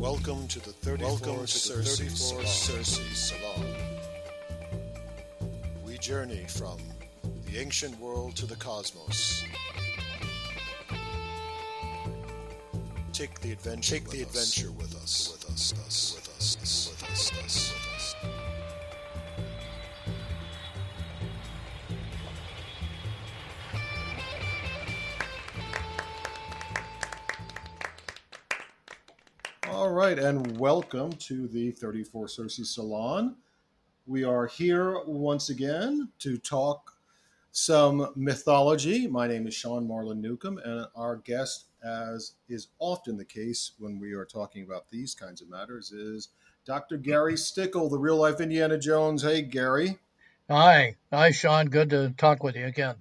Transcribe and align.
Welcome 0.00 0.48
to 0.48 0.60
the 0.60 0.70
34th 0.70 1.48
Circe, 1.50 1.98
Circe 2.48 3.00
Salon. 3.12 3.66
We 5.84 5.98
journey 5.98 6.46
from 6.48 6.78
the 7.44 7.58
ancient 7.58 8.00
world 8.00 8.34
to 8.36 8.46
the 8.46 8.56
cosmos. 8.56 9.44
Take 13.12 13.38
the 13.40 13.52
adventure. 13.52 13.96
Take 13.96 14.08
the 14.08 14.22
adventure 14.22 14.68
us. 14.68 14.78
With 14.78 14.94
us. 14.94 15.32
With 15.34 15.44
us. 15.52 15.74
With 15.74 15.84
us. 15.84 16.14
With 16.16 16.30
us. 16.30 16.88
With 16.88 17.10
us. 17.10 17.30
With 17.30 17.44
us. 17.44 17.69
Right, 30.02 30.18
and 30.18 30.58
welcome 30.58 31.12
to 31.12 31.46
the 31.46 31.72
34 31.72 32.26
Circe 32.26 32.74
Salon. 32.74 33.36
We 34.06 34.24
are 34.24 34.46
here 34.46 34.98
once 35.04 35.50
again 35.50 36.08
to 36.20 36.38
talk 36.38 36.96
some 37.52 38.10
mythology. 38.16 39.06
My 39.06 39.28
name 39.28 39.46
is 39.46 39.52
Sean 39.52 39.86
Marlon 39.86 40.22
Newcombe, 40.22 40.56
and 40.64 40.86
our 40.96 41.16
guest, 41.16 41.66
as 41.84 42.32
is 42.48 42.68
often 42.78 43.18
the 43.18 43.26
case 43.26 43.72
when 43.78 44.00
we 44.00 44.14
are 44.14 44.24
talking 44.24 44.62
about 44.62 44.88
these 44.88 45.14
kinds 45.14 45.42
of 45.42 45.50
matters, 45.50 45.92
is 45.92 46.30
Dr. 46.64 46.96
Gary 46.96 47.34
Stickel, 47.34 47.90
the 47.90 47.98
real 47.98 48.16
life 48.16 48.40
Indiana 48.40 48.78
Jones. 48.78 49.22
Hey, 49.22 49.42
Gary. 49.42 49.98
Hi. 50.48 50.96
Hi, 51.12 51.30
Sean. 51.30 51.66
Good 51.66 51.90
to 51.90 52.14
talk 52.16 52.42
with 52.42 52.56
you 52.56 52.64
again. 52.64 52.94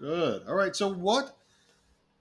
Good. 0.00 0.42
All 0.48 0.56
right, 0.56 0.74
so 0.74 0.92
what 0.92 1.36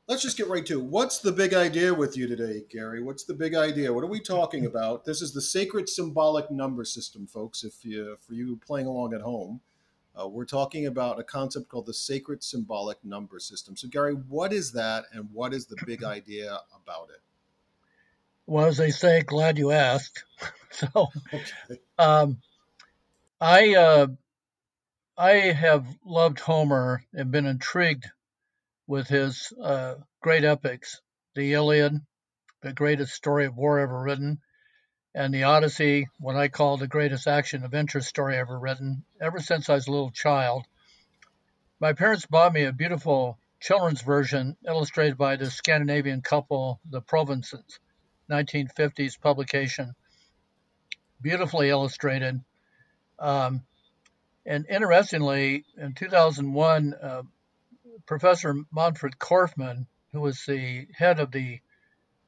let's 0.07 0.21
just 0.21 0.37
get 0.37 0.47
right 0.47 0.65
to 0.65 0.79
it. 0.79 0.85
What's 0.85 1.19
the 1.19 1.31
big 1.31 1.53
idea 1.53 1.93
with 1.93 2.15
you 2.15 2.27
today, 2.27 2.63
Gary? 2.69 3.01
What's 3.01 3.23
the 3.23 3.33
big 3.33 3.55
idea? 3.55 3.91
What 3.91 4.03
are 4.03 4.07
we 4.07 4.19
talking 4.19 4.65
about? 4.67 5.05
This 5.05 5.21
is 5.21 5.33
the 5.33 5.41
sacred 5.41 5.89
symbolic 5.89 6.51
number 6.51 6.83
system, 6.85 7.27
folks. 7.27 7.63
If 7.63 7.83
you, 7.83 8.17
for 8.19 8.33
you 8.33 8.59
playing 8.65 8.87
along 8.87 9.13
at 9.13 9.21
home, 9.21 9.61
uh, 10.19 10.27
we're 10.27 10.45
talking 10.45 10.85
about 10.85 11.19
a 11.19 11.23
concept 11.23 11.67
called 11.67 11.85
the 11.85 11.93
sacred 11.93 12.43
symbolic 12.43 13.03
number 13.03 13.39
system. 13.39 13.75
So, 13.75 13.87
Gary, 13.87 14.13
what 14.13 14.53
is 14.53 14.71
that, 14.73 15.05
and 15.11 15.27
what 15.33 15.53
is 15.53 15.65
the 15.65 15.77
big 15.85 16.03
idea 16.05 16.59
about 16.83 17.09
it? 17.09 17.21
Well, 18.47 18.65
as 18.65 18.77
they 18.77 18.91
say, 18.91 19.21
glad 19.23 19.57
you 19.57 19.71
asked. 19.71 20.23
so, 20.69 21.07
okay. 21.33 21.79
um, 21.97 22.37
I 23.41 23.75
uh, 23.75 24.07
I 25.17 25.31
have 25.31 25.85
loved 26.05 26.39
Homer 26.39 27.03
and 27.13 27.31
been 27.31 27.47
intrigued 27.47 28.05
with 28.87 29.07
his 29.07 29.51
uh, 29.61 29.95
great 30.21 30.43
epics, 30.43 31.01
the 31.33 31.53
Iliad, 31.53 31.99
the 32.61 32.73
greatest 32.73 33.13
story 33.13 33.45
of 33.45 33.55
war 33.55 33.79
ever 33.79 33.99
written, 33.99 34.39
and 35.13 35.33
the 35.33 35.43
Odyssey, 35.43 36.07
what 36.19 36.35
I 36.35 36.49
call 36.49 36.77
the 36.77 36.87
greatest 36.87 37.27
action 37.27 37.63
adventure 37.63 38.01
story 38.01 38.37
ever 38.37 38.59
written, 38.59 39.05
ever 39.21 39.39
since 39.39 39.69
I 39.69 39.75
was 39.75 39.87
a 39.87 39.91
little 39.91 40.11
child. 40.11 40.65
My 41.79 41.93
parents 41.93 42.25
bought 42.25 42.53
me 42.53 42.63
a 42.63 42.73
beautiful 42.73 43.39
children's 43.59 44.01
version 44.01 44.57
illustrated 44.67 45.17
by 45.17 45.35
the 45.37 45.49
Scandinavian 45.49 46.21
couple, 46.21 46.79
the 46.89 47.01
Provensens, 47.01 47.79
1950s 48.29 49.19
publication, 49.19 49.95
beautifully 51.21 51.69
illustrated. 51.69 52.41
Um, 53.17 53.63
and 54.45 54.65
interestingly, 54.69 55.65
in 55.77 55.93
2001, 55.93 56.93
uh, 56.93 57.23
Professor 58.05 58.55
Manfred 58.71 59.17
Korfmann, 59.17 59.87
who 60.11 60.21
was 60.21 60.43
the 60.45 60.87
head 60.93 61.19
of 61.19 61.31
the 61.31 61.59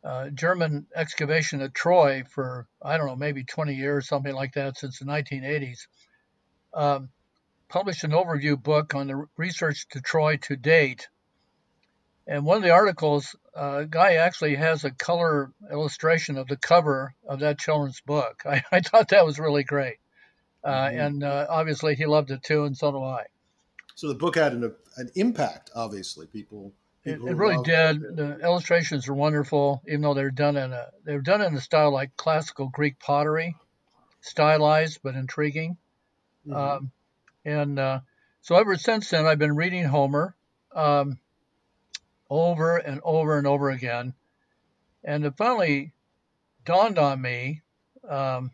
uh, 0.04 0.30
German 0.30 0.88
excavation 0.96 1.62
at 1.62 1.74
Troy 1.74 2.24
for, 2.30 2.68
I 2.82 2.98
don't 2.98 3.08
know, 3.08 3.16
maybe 3.16 3.44
20 3.44 3.74
years, 3.74 4.08
something 4.08 4.34
like 4.34 4.54
that, 4.54 4.78
since 4.78 5.00
the 5.00 5.06
1980s, 5.06 5.88
um, 6.74 7.10
published 7.68 8.04
an 8.04 8.12
overview 8.12 8.62
book 8.62 8.96
on 8.96 9.08
the 9.08 9.26
research 9.36 9.88
to 9.90 10.02
Troy 10.02 10.38
to 10.44 10.56
date. 10.56 11.08
And 12.26 12.46
one 12.46 12.58
of 12.58 12.64
the 12.64 12.72
articles, 12.72 13.36
a 13.56 13.60
uh, 13.60 13.84
guy 13.84 14.16
actually 14.16 14.56
has 14.56 14.84
a 14.84 14.92
color 14.92 15.52
illustration 15.72 16.38
of 16.38 16.48
the 16.48 16.58
cover 16.58 17.14
of 17.28 17.40
that 17.40 17.60
children's 17.60 18.02
book. 18.02 18.44
I, 18.46 18.64
I 18.72 18.82
thought 18.82 19.10
that 19.10 19.26
was 19.26 19.40
really 19.40 19.64
great. 19.64 19.98
Uh, 20.64 20.70
mm-hmm. 20.70 21.00
And 21.00 21.24
uh, 21.24 21.48
obviously, 21.50 21.96
he 21.96 22.06
loved 22.06 22.32
it 22.32 22.44
too, 22.44 22.66
and 22.66 22.76
so 22.76 22.92
do 22.92 23.04
I. 23.04 23.26
So 23.98 24.08
the 24.08 24.14
book 24.14 24.36
had 24.36 24.54
an, 24.54 24.76
an 24.98 25.10
impact, 25.16 25.72
obviously. 25.74 26.28
People, 26.28 26.72
people 27.04 27.28
it, 27.28 27.32
it 27.32 27.36
really 27.36 27.64
did. 27.64 28.04
It. 28.04 28.16
The 28.16 28.40
illustrations 28.44 29.08
are 29.08 29.16
wonderful, 29.16 29.82
even 29.88 30.02
though 30.02 30.14
they're 30.14 30.30
done 30.30 30.56
in 30.56 30.72
a 30.72 30.90
they're 31.04 31.20
done 31.20 31.42
in 31.42 31.56
a 31.56 31.60
style 31.60 31.92
like 31.92 32.16
classical 32.16 32.70
Greek 32.70 33.00
pottery, 33.00 33.56
stylized 34.22 35.00
but 35.02 35.16
intriguing. 35.16 35.78
Mm-hmm. 36.48 36.56
Um, 36.56 36.92
and 37.44 37.80
uh, 37.80 38.00
so 38.42 38.56
ever 38.56 38.76
since 38.76 39.10
then, 39.10 39.26
I've 39.26 39.40
been 39.40 39.56
reading 39.56 39.86
Homer 39.86 40.36
um, 40.76 41.18
over 42.30 42.78
and 42.78 43.02
over 43.04 43.36
and 43.40 43.48
over 43.48 43.72
again, 43.72 44.14
and 45.04 45.26
it 45.26 45.34
finally 45.38 45.92
dawned 46.66 47.00
on 47.00 47.20
me, 47.20 47.64
um, 48.08 48.52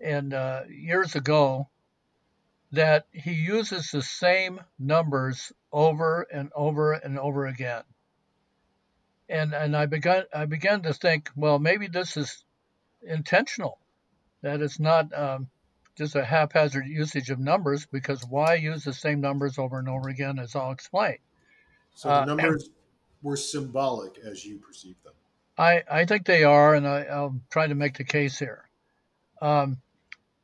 and 0.00 0.34
uh, 0.34 0.62
years 0.68 1.14
ago 1.14 1.68
that 2.72 3.06
he 3.12 3.32
uses 3.32 3.90
the 3.90 4.02
same 4.02 4.58
numbers 4.78 5.52
over 5.70 6.26
and 6.32 6.50
over 6.54 6.92
and 6.92 7.18
over 7.18 7.46
again. 7.46 7.82
And 9.28 9.54
and 9.54 9.76
I 9.76 9.86
began 9.86 10.24
I 10.34 10.46
began 10.46 10.82
to 10.82 10.92
think, 10.92 11.30
well, 11.36 11.58
maybe 11.58 11.86
this 11.86 12.16
is 12.16 12.44
intentional, 13.02 13.78
that 14.42 14.60
it's 14.60 14.80
not 14.80 15.16
um, 15.16 15.48
just 15.96 16.16
a 16.16 16.24
haphazard 16.24 16.86
usage 16.86 17.30
of 17.30 17.38
numbers. 17.38 17.86
Because 17.86 18.24
why 18.28 18.54
use 18.54 18.84
the 18.84 18.92
same 18.92 19.20
numbers 19.20 19.58
over 19.58 19.78
and 19.78 19.88
over 19.88 20.08
again, 20.08 20.38
as 20.38 20.56
I'll 20.56 20.72
explain. 20.72 21.18
So 21.94 22.08
the 22.08 22.14
uh, 22.14 22.24
numbers 22.24 22.64
uh, 22.64 22.72
were 23.22 23.36
symbolic 23.36 24.18
as 24.18 24.44
you 24.44 24.58
perceive 24.58 24.96
them. 25.04 25.14
I 25.58 25.82
I 25.90 26.04
think 26.06 26.24
they 26.24 26.44
are, 26.44 26.74
and 26.74 26.86
I, 26.86 27.02
I'll 27.04 27.40
try 27.50 27.66
to 27.66 27.74
make 27.74 27.98
the 27.98 28.04
case 28.04 28.38
here. 28.38 28.64
Um, 29.42 29.78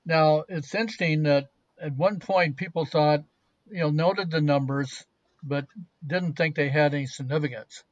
now 0.04 0.44
it's 0.48 0.74
interesting 0.74 1.22
that 1.24 1.48
at 1.80 1.94
one 1.94 2.18
point 2.18 2.56
people 2.56 2.84
thought, 2.84 3.24
you 3.70 3.80
know, 3.80 3.90
noted 3.90 4.30
the 4.30 4.40
numbers, 4.40 5.04
but 5.42 5.66
didn't 6.06 6.34
think 6.34 6.54
they 6.54 6.68
had 6.68 6.94
any 6.94 7.06
significance. 7.06 7.84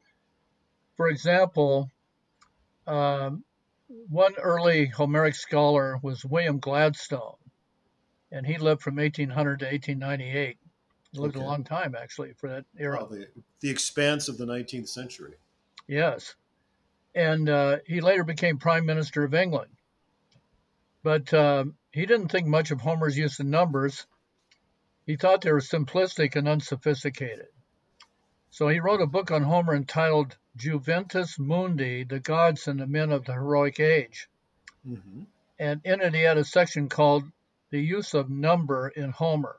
For 0.96 1.08
example, 1.08 1.90
um, 2.86 3.44
one 4.08 4.34
early 4.36 4.86
Homeric 4.86 5.34
scholar 5.34 5.98
was 6.02 6.24
William 6.24 6.58
Gladstone, 6.58 7.36
and 8.32 8.46
he 8.46 8.58
lived 8.58 8.82
from 8.82 8.96
1800 8.96 9.60
to 9.60 9.66
1898. 9.66 10.58
He 11.12 11.18
lived 11.18 11.36
okay. 11.36 11.44
a 11.44 11.48
long 11.48 11.64
time, 11.64 11.94
actually, 11.94 12.32
for 12.34 12.48
that 12.48 12.64
era. 12.78 12.98
Well, 12.98 13.08
the, 13.10 13.28
the 13.60 13.70
expanse 13.70 14.28
of 14.28 14.38
the 14.38 14.46
19th 14.46 14.88
century. 14.88 15.34
Yes. 15.86 16.34
And 17.14 17.48
uh, 17.48 17.78
he 17.86 18.00
later 18.00 18.24
became 18.24 18.58
Prime 18.58 18.84
Minister 18.84 19.24
of 19.24 19.34
England. 19.34 19.70
But 21.02 21.32
um, 21.32 21.76
he 21.96 22.04
didn't 22.04 22.28
think 22.28 22.46
much 22.46 22.70
of 22.70 22.82
Homer's 22.82 23.16
use 23.16 23.40
of 23.40 23.46
numbers. 23.46 24.06
He 25.06 25.16
thought 25.16 25.40
they 25.40 25.50
were 25.50 25.60
simplistic 25.60 26.36
and 26.36 26.46
unsophisticated. 26.46 27.46
So 28.50 28.68
he 28.68 28.80
wrote 28.80 29.00
a 29.00 29.06
book 29.06 29.30
on 29.30 29.42
Homer 29.42 29.74
entitled 29.74 30.36
Juventus 30.56 31.38
Mundi, 31.38 32.04
the 32.04 32.20
Gods 32.20 32.68
and 32.68 32.78
the 32.78 32.86
Men 32.86 33.12
of 33.12 33.24
the 33.24 33.32
Heroic 33.32 33.80
Age. 33.80 34.28
Mm-hmm. 34.86 35.22
And 35.58 35.80
in 35.86 36.02
it, 36.02 36.12
he 36.12 36.20
had 36.20 36.36
a 36.36 36.44
section 36.44 36.90
called 36.90 37.24
The 37.70 37.80
Use 37.80 38.12
of 38.12 38.28
Number 38.28 38.88
in 38.88 39.10
Homer. 39.10 39.56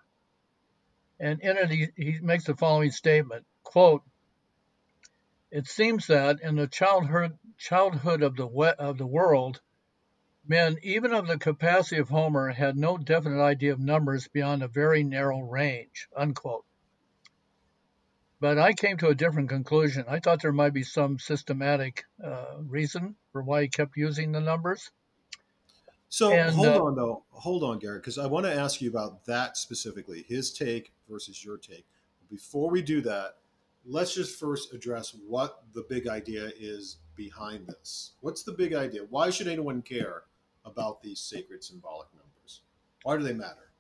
And 1.19 1.41
in 1.41 1.57
it, 1.57 1.71
he, 1.71 1.87
he 1.95 2.19
makes 2.21 2.43
the 2.43 2.55
following 2.55 2.91
statement 2.91 3.47
quote, 3.63 4.03
It 5.49 5.65
seems 5.65 6.05
that 6.05 6.41
in 6.43 6.55
the 6.55 6.67
childhood, 6.67 7.39
childhood 7.57 8.21
of, 8.21 8.35
the, 8.35 8.45
of 8.45 8.99
the 8.99 9.07
world, 9.07 9.59
Men, 10.49 10.77
even 10.81 11.13
of 11.13 11.27
the 11.27 11.37
capacity 11.37 11.99
of 11.99 12.09
Homer, 12.09 12.49
had 12.49 12.77
no 12.77 12.97
definite 12.97 13.41
idea 13.41 13.73
of 13.73 13.79
numbers 13.79 14.29
beyond 14.29 14.63
a 14.63 14.67
very 14.67 15.03
narrow 15.03 15.41
range. 15.41 16.07
Unquote. 16.15 16.63
But 18.39 18.57
I 18.57 18.73
came 18.73 18.97
to 18.97 19.07
a 19.07 19.15
different 19.15 19.49
conclusion. 19.49 20.05
I 20.07 20.19
thought 20.19 20.41
there 20.41 20.53
might 20.53 20.73
be 20.73 20.83
some 20.83 21.19
systematic 21.19 22.05
uh, 22.23 22.57
reason 22.65 23.15
for 23.31 23.41
why 23.41 23.63
he 23.63 23.67
kept 23.67 23.97
using 23.97 24.31
the 24.31 24.39
numbers. 24.39 24.91
So 26.09 26.31
and, 26.31 26.55
hold 26.55 26.67
uh, 26.67 26.83
on, 26.83 26.95
though. 26.95 27.23
Hold 27.31 27.63
on, 27.63 27.79
Garrett, 27.79 28.03
because 28.03 28.17
I 28.17 28.27
want 28.27 28.45
to 28.45 28.53
ask 28.53 28.81
you 28.81 28.89
about 28.89 29.25
that 29.25 29.57
specifically 29.57 30.23
his 30.29 30.53
take 30.53 30.93
versus 31.09 31.43
your 31.43 31.57
take. 31.57 31.85
Before 32.29 32.69
we 32.69 32.81
do 32.81 33.01
that, 33.01 33.35
let's 33.85 34.13
just 34.13 34.39
first 34.39 34.73
address 34.73 35.15
what 35.27 35.63
the 35.73 35.85
big 35.89 36.07
idea 36.07 36.51
is 36.57 36.97
behind 37.15 37.67
this. 37.67 38.13
What's 38.21 38.43
the 38.43 38.53
big 38.53 38.73
idea? 38.73 39.01
Why 39.09 39.29
should 39.29 39.47
anyone 39.47 39.81
care 39.81 40.23
about 40.67 41.01
these 41.01 41.19
sacred 41.19 41.63
symbolic 41.63 42.07
numbers? 42.13 42.61
Why 43.03 43.17
do 43.17 43.23
they 43.23 43.33
matter? 43.33 43.71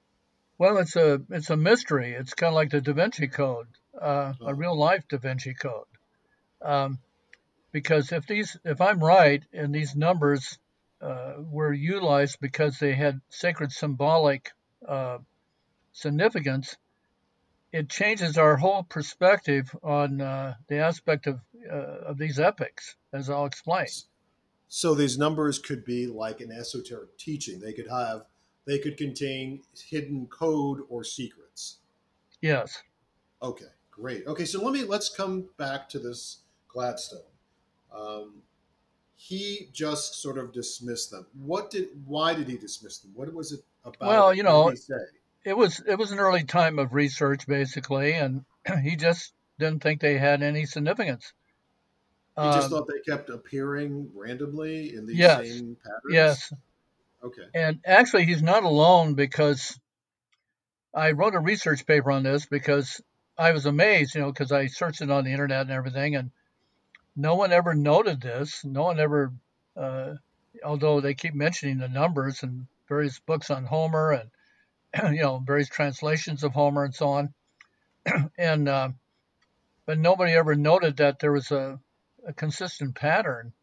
Well, 0.57 0.77
it's 0.79 0.95
a 0.95 1.21
it's 1.29 1.49
a 1.51 1.57
mystery. 1.57 2.13
It's 2.13 2.33
kind 2.33 2.49
of 2.49 2.55
like 2.55 2.71
the 2.71 2.81
Da 2.81 2.93
Vinci 2.93 3.27
Code, 3.27 3.67
uh, 3.99 4.33
oh. 4.41 4.47
a 4.47 4.53
real 4.55 4.77
life 4.77 5.03
Da 5.07 5.17
Vinci 5.17 5.53
Code, 5.53 5.85
um, 6.61 6.99
because 7.71 8.11
if 8.11 8.25
these, 8.25 8.57
if 8.65 8.81
I'm 8.81 8.99
right, 8.99 9.43
and 9.53 9.73
these 9.73 9.95
numbers 9.95 10.57
uh, 10.99 11.33
were 11.37 11.71
utilized 11.71 12.39
because 12.41 12.79
they 12.79 12.95
had 12.95 13.21
sacred 13.29 13.71
symbolic 13.71 14.51
uh, 14.87 15.19
significance, 15.93 16.75
it 17.71 17.89
changes 17.89 18.37
our 18.37 18.57
whole 18.57 18.81
perspective 18.83 19.69
on 19.83 20.21
uh, 20.21 20.55
the 20.67 20.77
aspect 20.77 21.27
of 21.27 21.39
uh, 21.71 22.09
of 22.09 22.17
these 22.17 22.39
epics, 22.39 22.95
as 23.13 23.29
I'll 23.29 23.45
explain. 23.45 23.85
So 24.67 24.93
these 24.93 25.17
numbers 25.17 25.59
could 25.59 25.85
be 25.85 26.07
like 26.07 26.41
an 26.41 26.51
esoteric 26.51 27.17
teaching. 27.17 27.59
They 27.59 27.73
could 27.73 27.87
have, 27.87 28.25
they 28.65 28.79
could 28.79 28.97
contain 28.97 29.61
hidden 29.89 30.27
code 30.27 30.81
or 30.89 31.03
secrets. 31.03 31.77
Yes. 32.41 32.83
Okay, 33.41 33.65
great. 33.91 34.27
Okay, 34.27 34.45
so 34.45 34.63
let 34.63 34.73
me 34.73 34.83
let's 34.83 35.09
come 35.09 35.45
back 35.57 35.87
to 35.89 35.99
this 35.99 36.39
Gladstone. 36.67 37.21
Um, 37.95 38.41
he 39.15 39.69
just 39.71 40.21
sort 40.21 40.37
of 40.37 40.51
dismissed 40.51 41.11
them. 41.11 41.25
What 41.33 41.71
did? 41.71 41.87
Why 42.05 42.33
did 42.33 42.47
he 42.47 42.57
dismiss 42.57 42.99
them? 42.99 43.11
What 43.15 43.33
was 43.33 43.51
it 43.51 43.61
about? 43.83 44.07
Well, 44.07 44.33
you 44.33 44.43
know, 44.43 44.69
did 44.69 44.77
he 44.77 44.81
say? 44.81 44.95
it 45.47 45.57
was 45.57 45.81
it 45.87 45.97
was 45.97 46.11
an 46.11 46.19
early 46.19 46.43
time 46.43 46.77
of 46.77 46.93
research 46.93 47.47
basically, 47.47 48.13
and 48.13 48.43
he 48.83 48.95
just 48.95 49.33
didn't 49.57 49.81
think 49.81 50.01
they 50.01 50.17
had 50.17 50.43
any 50.43 50.65
significance. 50.65 51.33
He 52.41 52.49
just 52.49 52.69
Um, 52.69 52.71
thought 52.71 52.87
they 52.87 52.99
kept 53.11 53.29
appearing 53.29 54.11
randomly 54.13 54.93
in 54.93 55.05
these 55.05 55.17
yes, 55.17 55.35
same 55.35 55.75
patterns. 55.75 56.13
yes, 56.13 56.53
Okay. 57.23 57.47
and 57.53 57.79
actually 57.85 58.25
he's 58.25 58.43
not 58.43 58.63
alone 58.63 59.15
because 59.15 59.79
I 60.93 61.11
wrote 61.11 61.35
a 61.35 61.39
research 61.39 61.85
paper 61.85 62.11
on 62.11 62.23
this 62.23 62.45
because 62.45 63.01
I 63.37 63.51
was 63.51 63.65
amazed, 63.65 64.15
you 64.15 64.21
know, 64.21 64.31
because 64.31 64.51
I 64.51 64.67
searched 64.67 65.01
it 65.01 65.11
on 65.11 65.23
the 65.23 65.31
internet 65.31 65.61
and 65.61 65.71
everything, 65.71 66.15
and 66.15 66.31
no 67.15 67.35
one 67.35 67.51
ever 67.51 67.73
noted 67.75 68.21
this. 68.21 68.63
No 68.65 68.83
one 68.83 68.99
ever, 68.99 69.33
uh, 69.75 70.15
although 70.63 71.01
they 71.01 71.13
keep 71.15 71.33
mentioning 71.35 71.77
the 71.79 71.89
numbers 71.89 72.43
and 72.43 72.67
various 72.87 73.19
books 73.19 73.49
on 73.51 73.65
Homer 73.65 74.11
and 74.13 74.31
you 75.15 75.21
know 75.21 75.39
various 75.39 75.69
translations 75.69 76.43
of 76.43 76.53
Homer 76.53 76.85
and 76.85 76.95
so 76.95 77.09
on, 77.09 77.33
and 78.37 78.69
uh, 78.69 78.89
but 79.85 79.99
nobody 79.99 80.33
ever 80.33 80.55
noted 80.55 80.97
that 80.97 81.19
there 81.19 81.31
was 81.31 81.51
a, 81.51 81.79
a 82.25 82.33
consistent 82.33 82.95
pattern. 82.95 83.53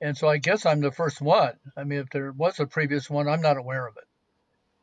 And 0.00 0.16
so 0.16 0.28
I 0.28 0.38
guess 0.38 0.66
I'm 0.66 0.80
the 0.80 0.92
first 0.92 1.20
one. 1.20 1.54
I 1.76 1.84
mean, 1.84 2.00
if 2.00 2.10
there 2.10 2.32
was 2.32 2.60
a 2.60 2.66
previous 2.66 3.08
one, 3.08 3.28
I'm 3.28 3.40
not 3.40 3.56
aware 3.56 3.86
of 3.86 3.96
it. 3.96 4.04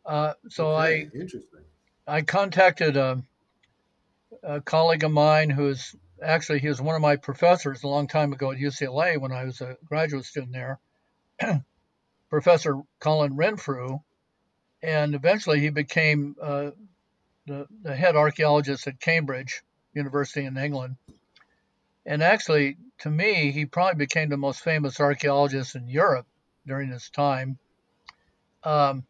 Uh, 0.06 0.34
so 0.50 0.72
okay. 0.72 1.10
I 1.14 1.18
Interesting. 1.18 1.62
I 2.08 2.22
contacted 2.22 2.98
a, 2.98 3.22
a 4.42 4.62
colleague 4.62 5.04
of 5.04 5.12
mine 5.12 5.50
who's 5.50 5.96
actually 6.22 6.60
he 6.60 6.68
was 6.68 6.82
one 6.82 6.96
of 6.96 7.02
my 7.02 7.16
professors 7.16 7.84
a 7.84 7.88
long 7.88 8.08
time 8.08 8.34
ago 8.34 8.52
at 8.52 8.58
UCLA 8.58 9.20
when 9.20 9.32
I 9.32 9.46
was 9.46 9.62
a 9.62 9.78
graduate 9.86 10.26
student 10.26 10.54
there, 10.54 10.80
Professor 12.30 12.82
Colin 13.00 13.36
Renfrew, 13.36 14.00
and 14.82 15.16
eventually 15.16 15.60
he 15.60 15.70
became 15.70 16.36
uh, 16.42 16.72
the, 17.46 17.68
the 17.84 17.96
head 17.96 18.16
archaeologist 18.16 18.88
at 18.88 19.00
Cambridge 19.00 19.62
University 19.94 20.46
in 20.46 20.58
England. 20.58 20.96
And 22.06 22.24
actually, 22.24 22.78
to 23.00 23.10
me, 23.10 23.52
he 23.52 23.66
probably 23.66 24.06
became 24.06 24.30
the 24.30 24.38
most 24.38 24.62
famous 24.62 25.00
archaeologist 25.00 25.76
in 25.76 25.88
Europe 25.88 26.28
during 26.66 26.90
his 26.90 27.10
time. 27.10 27.60
Um, 28.64 29.06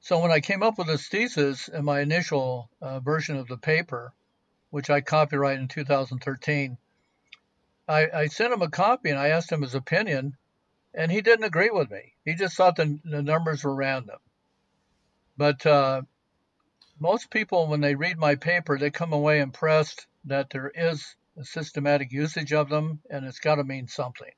so 0.00 0.20
when 0.20 0.30
I 0.30 0.40
came 0.40 0.62
up 0.62 0.78
with 0.78 0.86
this 0.86 1.08
thesis 1.08 1.68
in 1.68 1.84
my 1.84 2.00
initial 2.00 2.70
uh, 2.80 3.00
version 3.00 3.36
of 3.36 3.48
the 3.48 3.58
paper, 3.58 4.12
which 4.70 4.88
I 4.88 5.00
copyrighted 5.00 5.62
in 5.62 5.68
2013, 5.68 6.78
I, 7.88 8.08
I 8.10 8.26
sent 8.26 8.52
him 8.52 8.62
a 8.62 8.70
copy 8.70 9.10
and 9.10 9.18
I 9.18 9.28
asked 9.28 9.52
him 9.52 9.62
his 9.62 9.74
opinion, 9.74 10.36
and 10.94 11.12
he 11.12 11.20
didn't 11.20 11.44
agree 11.44 11.70
with 11.70 11.90
me. 11.90 12.14
He 12.24 12.34
just 12.34 12.56
thought 12.56 12.76
the, 12.76 12.98
the 13.04 13.22
numbers 13.22 13.64
were 13.64 13.74
random. 13.74 14.18
But 15.36 15.64
uh, 15.66 16.02
most 16.98 17.30
people, 17.30 17.66
when 17.68 17.80
they 17.80 17.94
read 17.94 18.16
my 18.16 18.34
paper, 18.34 18.78
they 18.78 18.90
come 18.90 19.12
away 19.12 19.40
impressed 19.40 20.06
that 20.24 20.50
there 20.50 20.72
is 20.74 21.14
a 21.36 21.44
systematic 21.44 22.12
usage 22.12 22.52
of 22.52 22.68
them, 22.68 23.00
and 23.10 23.24
it's 23.24 23.38
got 23.38 23.56
to 23.56 23.64
mean 23.64 23.88
something. 23.88 24.30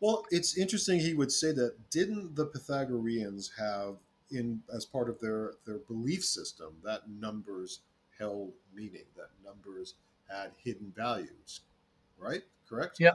Well, 0.00 0.24
it's 0.30 0.56
interesting 0.56 1.00
he 1.00 1.14
would 1.14 1.32
say 1.32 1.52
that. 1.52 1.90
Didn't 1.90 2.34
the 2.34 2.46
Pythagoreans 2.46 3.52
have 3.58 3.96
in 4.30 4.62
as 4.74 4.84
part 4.84 5.08
of 5.08 5.20
their 5.20 5.54
their 5.66 5.78
belief 5.78 6.24
system 6.24 6.74
that 6.84 7.08
numbers 7.08 7.80
held 8.18 8.52
meaning, 8.74 9.04
that 9.16 9.30
numbers 9.44 9.94
had 10.28 10.52
hidden 10.62 10.92
values, 10.96 11.60
right? 12.18 12.42
Correct. 12.68 12.98
Yeah. 12.98 13.14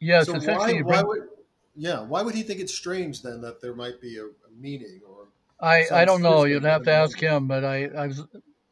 Yes, 0.00 0.26
So 0.26 0.34
why 0.34 0.80
why 0.80 1.02
would 1.02 1.28
yeah 1.76 2.00
why 2.00 2.22
would 2.22 2.34
he 2.34 2.42
think 2.42 2.60
it's 2.60 2.74
strange 2.74 3.22
then 3.22 3.40
that 3.42 3.60
there 3.60 3.74
might 3.74 4.00
be 4.00 4.18
a, 4.18 4.24
a 4.24 4.50
meaning 4.58 5.00
or 5.08 5.28
I, 5.62 5.86
I 5.92 6.04
don't 6.04 6.22
know. 6.22 6.44
You'd 6.44 6.64
have 6.64 6.82
to 6.84 6.92
ask 6.92 7.18
him. 7.18 7.46
But 7.46 7.64
I, 7.64 7.84
I 7.84 8.08
was, 8.08 8.24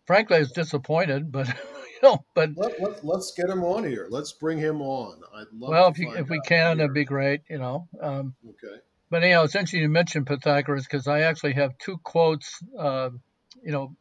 frankly, 0.06 0.36
I 0.36 0.40
was 0.40 0.50
disappointed. 0.50 1.30
But 1.30 1.48
know, 2.02 2.24
but 2.34 2.50
let, 2.56 2.80
let, 2.80 3.04
let's 3.04 3.32
get 3.32 3.48
him 3.48 3.62
on 3.64 3.84
here. 3.84 4.06
Let's 4.10 4.32
bring 4.32 4.58
him 4.58 4.80
on. 4.80 5.20
I'd 5.34 5.46
love 5.52 5.70
well, 5.70 5.84
to 5.84 5.90
if 5.90 5.98
you, 5.98 6.14
if 6.16 6.28
we 6.28 6.40
can, 6.40 6.68
here. 6.68 6.76
that'd 6.76 6.94
be 6.94 7.04
great. 7.04 7.42
You 7.48 7.58
know. 7.58 7.88
Um, 8.00 8.34
okay. 8.48 8.80
but 9.10 9.22
anyhow, 9.22 9.44
it's 9.44 9.54
interesting 9.54 9.82
you 9.82 9.88
mentioned 9.88 10.26
Pythagoras 10.26 10.84
because 10.84 11.06
I 11.06 11.20
actually 11.20 11.54
have 11.54 11.76
two 11.78 11.98
quotes. 11.98 12.62
Uh, 12.78 13.10
you 13.62 13.72
know, 13.72 13.94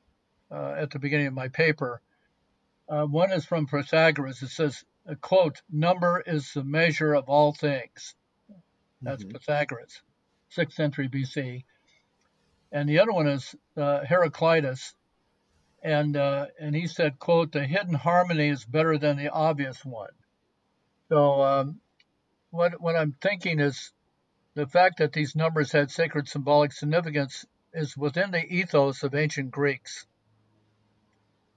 uh, 0.51 0.75
at 0.77 0.91
the 0.91 0.99
beginning 0.99 1.27
of 1.27 1.33
my 1.33 1.47
paper. 1.49 2.01
Uh, 2.87 3.05
one 3.05 3.31
is 3.31 3.45
from 3.45 3.67
Pythagoras. 3.67 4.41
It 4.41 4.49
says, 4.49 4.83
a 5.05 5.15
quote, 5.15 5.61
number 5.71 6.23
is 6.25 6.53
the 6.53 6.63
measure 6.63 7.13
of 7.13 7.29
all 7.29 7.53
things. 7.53 8.15
That's 9.01 9.23
Mhm. 9.23 9.31
Pythagoras, 9.31 10.01
6th 10.49 10.73
century 10.73 11.07
BC. 11.07 11.65
And 12.71 12.87
the 12.87 12.99
other 12.99 13.11
one 13.11 13.27
is 13.27 13.55
uh, 13.77 14.05
Heraclitus. 14.05 14.93
And, 15.81 16.17
uh, 16.17 16.47
and 16.59 16.75
he 16.75 16.87
said, 16.87 17.19
quote, 17.19 17.51
the 17.51 17.65
hidden 17.65 17.93
harmony 17.93 18.49
is 18.49 18.65
better 18.65 18.97
than 18.97 19.17
the 19.17 19.29
obvious 19.29 19.83
one. 19.85 20.11
So 21.07 21.41
um, 21.41 21.79
what, 22.51 22.81
what 22.81 22.95
I'm 22.95 23.15
thinking 23.21 23.59
is 23.59 23.91
the 24.55 24.67
fact 24.67 24.97
that 24.97 25.13
these 25.13 25.35
numbers 25.35 25.71
had 25.71 25.89
sacred 25.89 26.27
symbolic 26.27 26.73
significance 26.73 27.45
is 27.73 27.95
within 27.95 28.31
the 28.31 28.45
ethos 28.45 29.03
of 29.03 29.15
ancient 29.15 29.51
Greeks. 29.51 30.05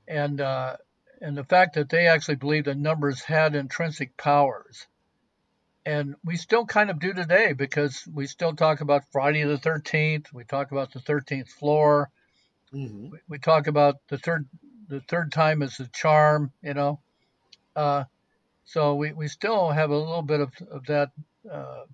And, 0.06 0.40
uh, 0.40 0.76
and 1.20 1.36
the 1.36 1.44
fact 1.44 1.74
that 1.74 1.88
they 1.88 2.06
actually 2.06 2.36
believed 2.36 2.66
that 2.66 2.76
numbers 2.76 3.22
had 3.22 3.54
intrinsic 3.54 4.16
powers. 4.16 4.86
And 5.84 6.14
we 6.24 6.36
still 6.36 6.64
kind 6.64 6.90
of 6.90 7.00
do 7.00 7.12
today 7.12 7.54
because 7.54 8.06
we 8.12 8.26
still 8.26 8.54
talk 8.54 8.80
about 8.80 9.10
Friday 9.10 9.42
the 9.42 9.56
13th. 9.56 10.32
We 10.32 10.44
talk 10.44 10.70
about 10.70 10.92
the 10.92 11.00
13th 11.00 11.48
floor. 11.48 12.10
Hmm 12.72 13.08
We, 13.10 13.18
we 13.28 13.38
talk 13.38 13.66
about 13.66 13.96
the 14.08 14.18
third 14.18 14.48
the 14.88 15.00
third 15.08 15.32
time 15.32 15.62
is 15.62 15.78
a 15.80 15.88
charm, 15.88 16.52
you 16.62 16.74
know. 16.74 17.00
Uh, 17.74 18.04
so 18.64 18.94
we, 18.94 19.12
we 19.12 19.28
still 19.28 19.70
have 19.70 19.90
a 19.90 19.96
little 19.96 20.22
bit 20.22 20.40
of, 20.40 20.52
of 20.70 20.84
that 20.86 21.10
uh, 21.50 21.84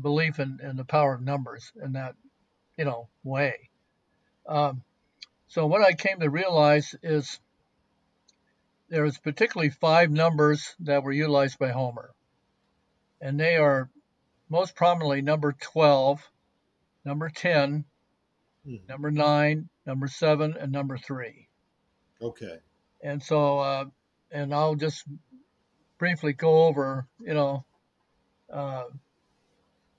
belief 0.00 0.38
in, 0.38 0.58
in 0.62 0.76
the 0.76 0.84
power 0.84 1.14
of 1.14 1.22
numbers 1.22 1.72
in 1.82 1.92
that, 1.92 2.14
you 2.76 2.84
know, 2.84 3.08
way. 3.24 3.70
Um, 4.46 4.82
so 5.48 5.66
what 5.66 5.82
I 5.82 5.92
came 5.94 6.20
to 6.20 6.30
realize 6.30 6.94
is 7.02 7.40
there 8.88 9.04
is 9.04 9.18
particularly 9.18 9.70
five 9.70 10.10
numbers 10.10 10.74
that 10.80 11.02
were 11.02 11.12
utilized 11.12 11.58
by 11.58 11.70
Homer, 11.70 12.10
and 13.20 13.38
they 13.40 13.56
are 13.56 13.88
most 14.48 14.74
prominently 14.76 15.22
number 15.22 15.52
12, 15.52 16.20
number 17.04 17.30
10, 17.30 17.84
Mhm. 18.66 18.88
number 18.88 19.10
9, 19.10 19.68
number 19.90 20.06
7, 20.06 20.54
and 20.56 20.70
number 20.70 20.96
3. 20.96 21.48
Okay. 22.22 22.58
And 23.02 23.20
so, 23.20 23.58
uh, 23.58 23.84
and 24.30 24.54
I'll 24.54 24.76
just 24.76 25.02
briefly 25.98 26.32
go 26.32 26.66
over, 26.66 27.08
you 27.18 27.34
know, 27.34 27.64
uh, 28.52 28.84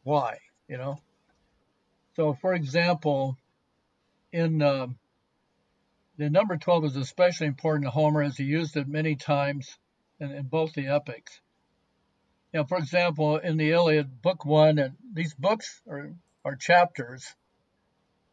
why, 0.03 0.37
you 0.69 0.77
know. 0.77 0.97
So, 2.15 2.37
for 2.41 2.53
example, 2.53 3.35
in 4.31 4.61
um 4.61 4.97
the 6.17 6.29
number 6.29 6.55
12 6.55 6.85
is 6.85 6.95
especially 6.95 7.47
important 7.47 7.85
to 7.85 7.91
Homer 7.91 8.21
as 8.21 8.37
he 8.37 8.45
used 8.45 8.77
it 8.77 8.87
many 8.87 9.15
times 9.17 9.77
in, 10.21 10.31
in 10.31 10.43
both 10.43 10.71
the 10.73 10.87
epics. 10.87 11.41
You 12.53 12.61
know, 12.61 12.65
for 12.65 12.77
example, 12.77 13.37
in 13.37 13.57
the 13.57 13.71
Iliad, 13.71 14.21
Book 14.21 14.45
One, 14.45 14.79
and 14.79 14.95
these 15.13 15.33
books 15.33 15.81
are, 15.89 16.13
are 16.45 16.55
chapters. 16.55 17.25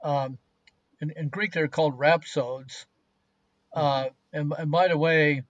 Um, 0.04 0.38
in, 1.00 1.10
in 1.16 1.28
Greek, 1.28 1.52
they're 1.52 1.68
called 1.68 1.98
rhapsodes. 1.98 2.86
Uh, 3.72 4.08
and, 4.32 4.52
and 4.58 4.70
by 4.70 4.88
the 4.88 4.98
way, 4.98 5.42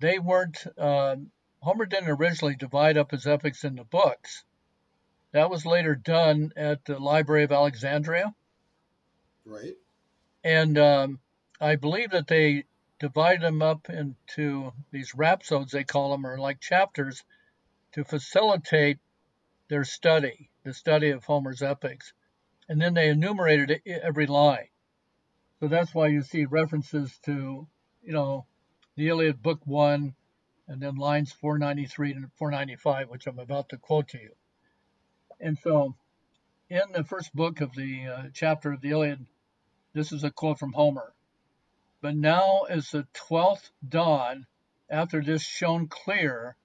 they 0.00 0.18
weren't, 0.18 0.66
um 0.78 1.30
Homer 1.62 1.86
didn't 1.86 2.10
originally 2.10 2.56
divide 2.56 2.96
up 2.96 3.12
his 3.12 3.24
epics 3.24 3.62
into 3.62 3.84
books. 3.84 4.42
That 5.30 5.48
was 5.48 5.64
later 5.64 5.94
done 5.94 6.52
at 6.56 6.84
the 6.84 6.98
Library 6.98 7.44
of 7.44 7.52
Alexandria. 7.52 8.34
Right. 9.46 9.76
And 10.42 10.76
um, 10.76 11.20
I 11.60 11.76
believe 11.76 12.10
that 12.10 12.26
they 12.26 12.64
divide 12.98 13.42
them 13.42 13.62
up 13.62 13.88
into 13.88 14.72
these 14.90 15.14
rhapsodes, 15.14 15.70
they 15.70 15.84
call 15.84 16.10
them, 16.10 16.26
or 16.26 16.36
like 16.36 16.58
chapters, 16.58 17.22
to 17.92 18.02
facilitate 18.02 18.98
their 19.68 19.84
study, 19.84 20.50
the 20.64 20.74
study 20.74 21.10
of 21.10 21.24
Homer's 21.24 21.62
epics. 21.62 22.12
And 22.68 22.80
then 22.80 22.94
they 22.94 23.08
enumerated 23.08 23.82
every 23.86 24.26
line. 24.26 24.68
So 25.60 25.68
that's 25.68 25.94
why 25.94 26.08
you 26.08 26.22
see 26.22 26.44
references 26.44 27.18
to, 27.24 27.68
you 28.02 28.12
know, 28.12 28.46
the 28.96 29.08
Iliad 29.08 29.42
Book 29.42 29.60
1, 29.64 30.14
and 30.68 30.80
then 30.80 30.96
lines 30.96 31.32
493 31.32 32.12
and 32.12 32.32
495, 32.34 33.08
which 33.08 33.26
I'm 33.26 33.38
about 33.38 33.68
to 33.70 33.76
quote 33.76 34.08
to 34.08 34.18
you. 34.18 34.32
And 35.40 35.58
so 35.58 35.94
in 36.68 36.92
the 36.92 37.04
first 37.04 37.34
book 37.34 37.60
of 37.60 37.74
the 37.74 38.06
uh, 38.06 38.22
chapter 38.32 38.72
of 38.72 38.80
the 38.80 38.90
Iliad, 38.90 39.26
this 39.92 40.12
is 40.12 40.24
a 40.24 40.30
quote 40.30 40.58
from 40.58 40.72
Homer. 40.72 41.12
But 42.00 42.16
now, 42.16 42.62
as 42.62 42.90
the 42.90 43.06
twelfth 43.12 43.70
dawn, 43.86 44.46
after 44.88 45.22
this 45.22 45.42
shone 45.42 45.88
clear, 45.88 46.56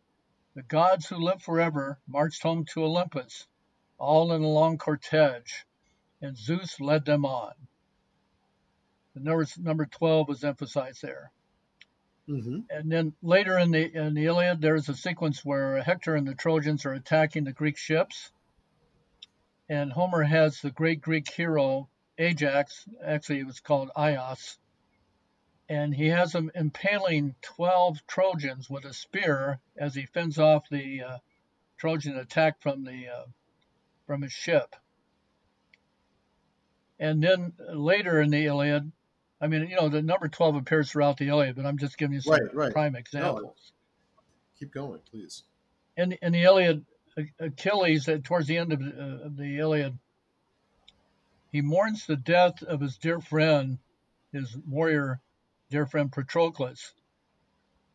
the 0.56 0.64
gods 0.64 1.08
who 1.08 1.18
live 1.18 1.44
forever 1.44 2.00
marched 2.08 2.42
home 2.42 2.66
to 2.74 2.84
Olympus, 2.84 3.48
all 3.98 4.32
in 4.32 4.42
a 4.42 4.48
long 4.48 4.78
cortege, 4.78 5.66
and 6.22 6.38
Zeus 6.38 6.80
led 6.80 7.06
them 7.06 7.26
on. 7.26 7.54
The 9.14 9.22
number, 9.22 9.46
number 9.60 9.86
12 9.86 10.30
is 10.32 10.44
emphasized 10.44 11.02
there. 11.02 11.32
Mm-hmm. 12.30 12.60
And 12.70 12.92
then 12.92 13.14
later 13.22 13.58
in 13.58 13.72
the 13.72 13.96
in 13.96 14.14
the 14.14 14.26
Iliad, 14.26 14.60
there's 14.60 14.90
a 14.90 14.96
sequence 14.96 15.46
where 15.46 15.82
Hector 15.82 16.14
and 16.16 16.28
the 16.28 16.36
Trojans 16.36 16.86
are 16.86 16.94
attacking 16.94 17.46
the 17.46 17.54
Greek 17.54 17.78
ships, 17.78 18.32
and 19.70 19.94
Homer 19.94 20.24
has 20.24 20.60
the 20.60 20.72
great 20.72 21.02
Greek 21.02 21.32
hero 21.32 21.88
Ajax. 22.18 22.86
Actually, 23.04 23.40
it 23.40 23.48
was 23.48 23.62
called 23.62 23.92
Aias, 23.96 24.58
and 25.70 25.96
he 25.96 26.08
has 26.08 26.36
him 26.36 26.52
impaling 26.54 27.36
12 27.44 28.06
Trojans 28.08 28.70
with 28.70 28.84
a 28.84 28.94
spear 28.94 29.60
as 29.78 29.96
he 29.96 30.06
fends 30.06 30.38
off 30.38 30.68
the 30.70 31.04
uh, 31.04 31.18
Trojan 31.78 32.18
attack 32.18 32.60
from 32.60 32.84
the 32.84 33.08
uh, 33.08 33.26
from 34.06 34.22
his 34.22 34.34
ship. 34.34 34.76
And 37.00 37.22
then 37.22 37.54
later 37.60 38.22
in 38.22 38.32
the 38.32 38.46
Iliad, 38.46 38.92
I 39.40 39.48
mean, 39.48 39.68
you 39.68 39.76
know, 39.76 39.90
the 39.90 40.02
number 40.02 40.28
12 40.28 40.56
appears 40.56 40.92
throughout 40.92 41.18
the 41.18 41.28
Iliad, 41.28 41.56
but 41.56 41.66
I'm 41.66 41.78
just 41.78 41.98
giving 41.98 42.16
you 42.16 42.22
some 42.22 42.34
right, 42.34 42.56
right. 42.56 42.74
prime 42.74 42.96
examples. 42.96 43.72
No, 44.16 44.24
keep 44.58 44.74
going, 44.74 45.02
please. 45.12 45.44
In, 45.96 46.14
in 46.22 46.32
the 46.32 46.44
Iliad, 46.44 46.86
Achilles, 47.40 48.08
uh, 48.08 48.18
towards 48.24 48.48
the 48.48 48.58
end 48.58 48.74
of, 48.74 48.82
uh, 48.82 49.26
of 49.26 49.38
the 49.38 49.60
Iliad, 49.60 49.98
he 51.52 51.62
mourns 51.62 52.06
the 52.06 52.16
death 52.16 52.64
of 52.64 52.82
his 52.82 52.98
dear 52.98 53.20
friend, 53.20 53.78
his 54.32 54.56
warrior 54.68 55.22
dear 55.70 55.86
friend 55.86 56.12
Patroclus, 56.12 56.94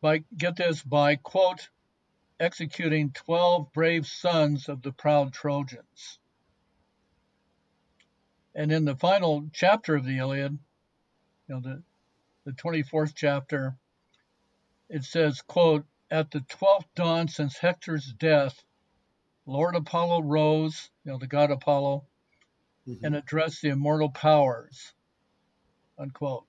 by, 0.00 0.25
get 0.37 0.56
this, 0.56 0.82
by, 0.82 1.16
quote, 1.16 1.68
executing 2.40 3.11
12 3.12 3.73
brave 3.73 4.06
sons 4.06 4.68
of 4.68 4.82
the 4.82 4.92
proud 4.92 5.32
Trojans. 5.32 6.18
And 8.54 8.71
in 8.71 8.85
the 8.85 8.97
final 8.97 9.49
chapter 9.52 9.94
of 9.94 10.04
the 10.04 10.18
Iliad, 10.18 10.59
you 11.49 11.54
know, 11.54 11.61
the, 11.61 11.82
the 12.44 12.52
24th 12.52 13.12
chapter, 13.14 13.76
it 14.88 15.04
says, 15.04 15.40
quote, 15.42 15.85
at 16.11 16.30
the 16.30 16.40
12th 16.40 16.85
dawn 16.94 17.28
since 17.28 17.56
Hector's 17.56 18.12
death, 18.12 18.62
Lord 19.47 19.75
Apollo 19.75 20.23
rose, 20.23 20.90
you 21.04 21.12
know, 21.12 21.18
the 21.18 21.26
god 21.26 21.50
Apollo, 21.50 22.04
mm-hmm. 22.87 23.04
and 23.04 23.16
addressed 23.16 23.62
the 23.62 23.71
immortal 23.71 24.11
powers, 24.11 24.92
unquote. 25.99 26.44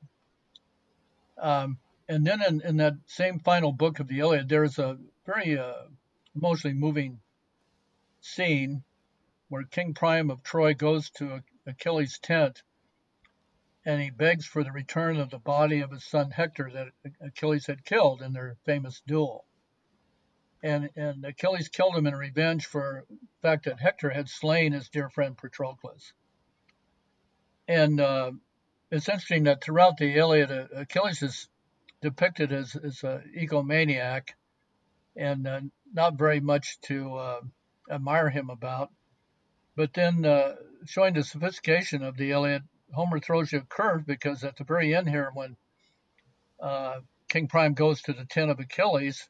Um, 1.38 1.78
and 2.10 2.28
then 2.28 2.42
in, 2.44 2.62
in, 2.62 2.78
that 2.78 2.96
same 3.06 3.40
final 3.40 3.72
book 3.72 4.00
of 4.00 4.08
the 4.08 4.20
Iliad, 4.20 4.50
there's 4.50 4.78
a 4.78 4.98
very 5.26 5.58
uh, 5.58 5.84
emotionally 6.36 6.76
moving 6.76 7.20
scene 8.22 8.84
where 9.50 9.64
King 9.64 9.94
Priam 9.94 10.30
of 10.30 10.44
Troy 10.44 10.74
goes 10.74 11.10
to 11.12 11.42
Achilles' 11.66 12.20
tent 12.20 12.64
and 13.86 14.02
he 14.02 14.10
begs 14.10 14.46
for 14.46 14.64
the 14.64 14.72
return 14.72 15.18
of 15.20 15.30
the 15.30 15.40
body 15.40 15.82
of 15.82 15.92
his 15.92 16.06
son 16.06 16.32
Hector 16.32 16.72
that 16.74 17.14
Achilles 17.22 17.68
had 17.68 17.84
killed 17.84 18.22
in 18.22 18.34
their 18.34 18.56
famous 18.66 19.02
duel. 19.06 19.46
And, 20.64 20.90
and 20.96 21.26
Achilles 21.26 21.68
killed 21.68 21.96
him 21.96 22.08
in 22.08 22.16
revenge 22.16 22.66
for 22.66 23.04
the 23.10 23.18
fact 23.42 23.66
that 23.66 23.82
Hector 23.82 24.10
had 24.10 24.30
slain 24.30 24.72
his 24.72 24.88
dear 24.88 25.10
friend 25.10 25.38
Patroclus. 25.38 26.14
And 27.68 28.00
uh, 28.00 28.32
it's 28.90 29.10
interesting 29.10 29.44
that 29.44 29.62
throughout 29.62 29.98
the 29.98 30.16
Iliad, 30.16 30.52
uh, 30.52 30.68
Achilles 30.74 31.22
is 31.22 31.50
depicted 32.02 32.54
as, 32.54 32.78
as 32.78 33.04
an 33.04 33.34
egomaniac 33.38 34.30
and 35.18 35.46
uh, 35.46 35.62
not 35.94 36.18
very 36.18 36.40
much 36.40 36.80
to 36.82 37.16
uh, 37.16 37.42
admire 37.92 38.30
him 38.30 38.50
about. 38.50 38.90
But 39.76 39.94
then 39.94 40.26
uh, 40.26 40.56
showing 40.86 41.14
the 41.14 41.24
sophistication 41.24 42.04
of 42.04 42.18
the 42.18 42.32
Iliad, 42.32 42.64
Homer 42.94 43.20
throws 43.20 43.52
you 43.52 43.60
a 43.60 43.62
curve 43.62 44.06
because 44.06 44.44
at 44.44 44.58
the 44.58 44.64
very 44.64 44.96
end 44.96 45.10
here, 45.10 45.32
when 45.34 45.56
uh, 46.60 47.00
King 47.30 47.48
Priam 47.48 47.74
goes 47.74 48.02
to 48.04 48.14
the 48.14 48.26
tent 48.26 48.52
of 48.52 48.60
Achilles 48.60 49.28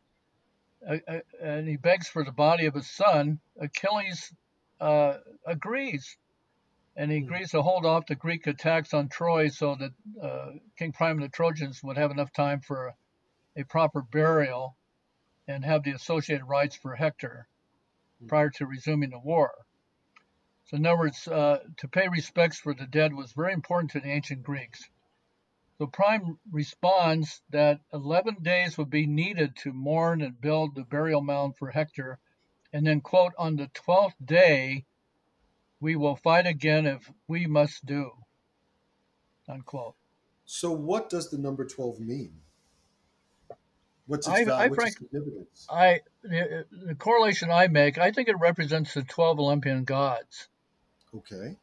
uh, 0.87 0.97
uh, 1.07 1.19
and 1.41 1.67
he 1.67 1.77
begs 1.77 2.07
for 2.07 2.23
the 2.23 2.31
body 2.31 2.65
of 2.65 2.73
his 2.73 2.89
son, 2.89 3.39
Achilles 3.59 4.33
uh, 4.81 5.17
agrees. 5.45 6.17
And 6.95 7.11
he 7.11 7.19
hmm. 7.19 7.25
agrees 7.25 7.51
to 7.51 7.61
hold 7.61 7.85
off 7.85 8.05
the 8.05 8.15
Greek 8.15 8.45
attacks 8.47 8.93
on 8.93 9.09
Troy 9.09 9.47
so 9.47 9.75
that 9.75 9.91
uh, 10.21 10.51
King 10.77 10.91
Priam 10.91 11.17
and 11.17 11.23
the 11.23 11.29
Trojans 11.29 11.81
would 11.83 11.97
have 11.97 12.11
enough 12.11 12.33
time 12.33 12.61
for 12.61 12.93
a, 13.55 13.63
proper 13.63 14.01
burial 14.01 14.75
and 15.47 15.63
have 15.63 15.83
the 15.83 15.91
associated 15.91 16.45
rites 16.45 16.75
for 16.75 16.95
Hector 16.95 17.47
hmm. 18.19 18.27
prior 18.27 18.49
to 18.51 18.65
resuming 18.65 19.11
the 19.11 19.19
war. 19.19 19.53
So, 20.65 20.77
in 20.77 20.85
other 20.85 20.97
words, 20.97 21.27
uh, 21.27 21.59
to 21.77 21.87
pay 21.87 22.07
respects 22.07 22.59
for 22.59 22.73
the 22.73 22.85
dead 22.85 23.13
was 23.13 23.33
very 23.33 23.53
important 23.53 23.91
to 23.91 23.99
the 23.99 24.09
ancient 24.11 24.43
Greeks. 24.43 24.89
So, 25.77 25.87
Priam 25.87 26.39
responds 26.51 27.41
that 27.49 27.81
11 27.91 28.37
days 28.41 28.77
would 28.77 28.89
be 28.89 29.05
needed 29.05 29.55
to 29.57 29.73
mourn 29.73 30.21
and 30.21 30.39
build 30.39 30.75
the 30.75 30.83
burial 30.83 31.21
mound 31.21 31.57
for 31.57 31.71
Hector. 31.71 32.19
And 32.71 32.87
then, 32.87 33.01
quote, 33.01 33.33
on 33.37 33.55
the 33.55 33.67
12th 33.67 34.15
day, 34.23 34.85
we 35.79 35.95
will 35.95 36.15
fight 36.15 36.47
again 36.47 36.85
if 36.85 37.11
we 37.27 37.45
must 37.45 37.85
do, 37.85 38.11
unquote. 39.49 39.95
So, 40.45 40.71
what 40.71 41.09
does 41.09 41.29
the 41.29 41.37
number 41.37 41.65
12 41.65 41.99
mean? 41.99 42.39
What's 44.05 44.27
its, 44.27 44.35
I, 44.35 44.45
value, 44.45 44.63
I, 44.63 44.67
what's 44.67 44.75
Frank, 44.81 44.97
significance? 44.97 45.67
I 45.69 45.99
the, 46.23 46.65
the 46.71 46.95
correlation 46.95 47.51
I 47.51 47.67
make, 47.67 47.97
I 47.97 48.11
think 48.11 48.27
it 48.27 48.39
represents 48.39 48.93
the 48.93 49.03
12 49.03 49.39
Olympian 49.39 49.83
gods. 49.83 50.47
Okay. 51.15 51.57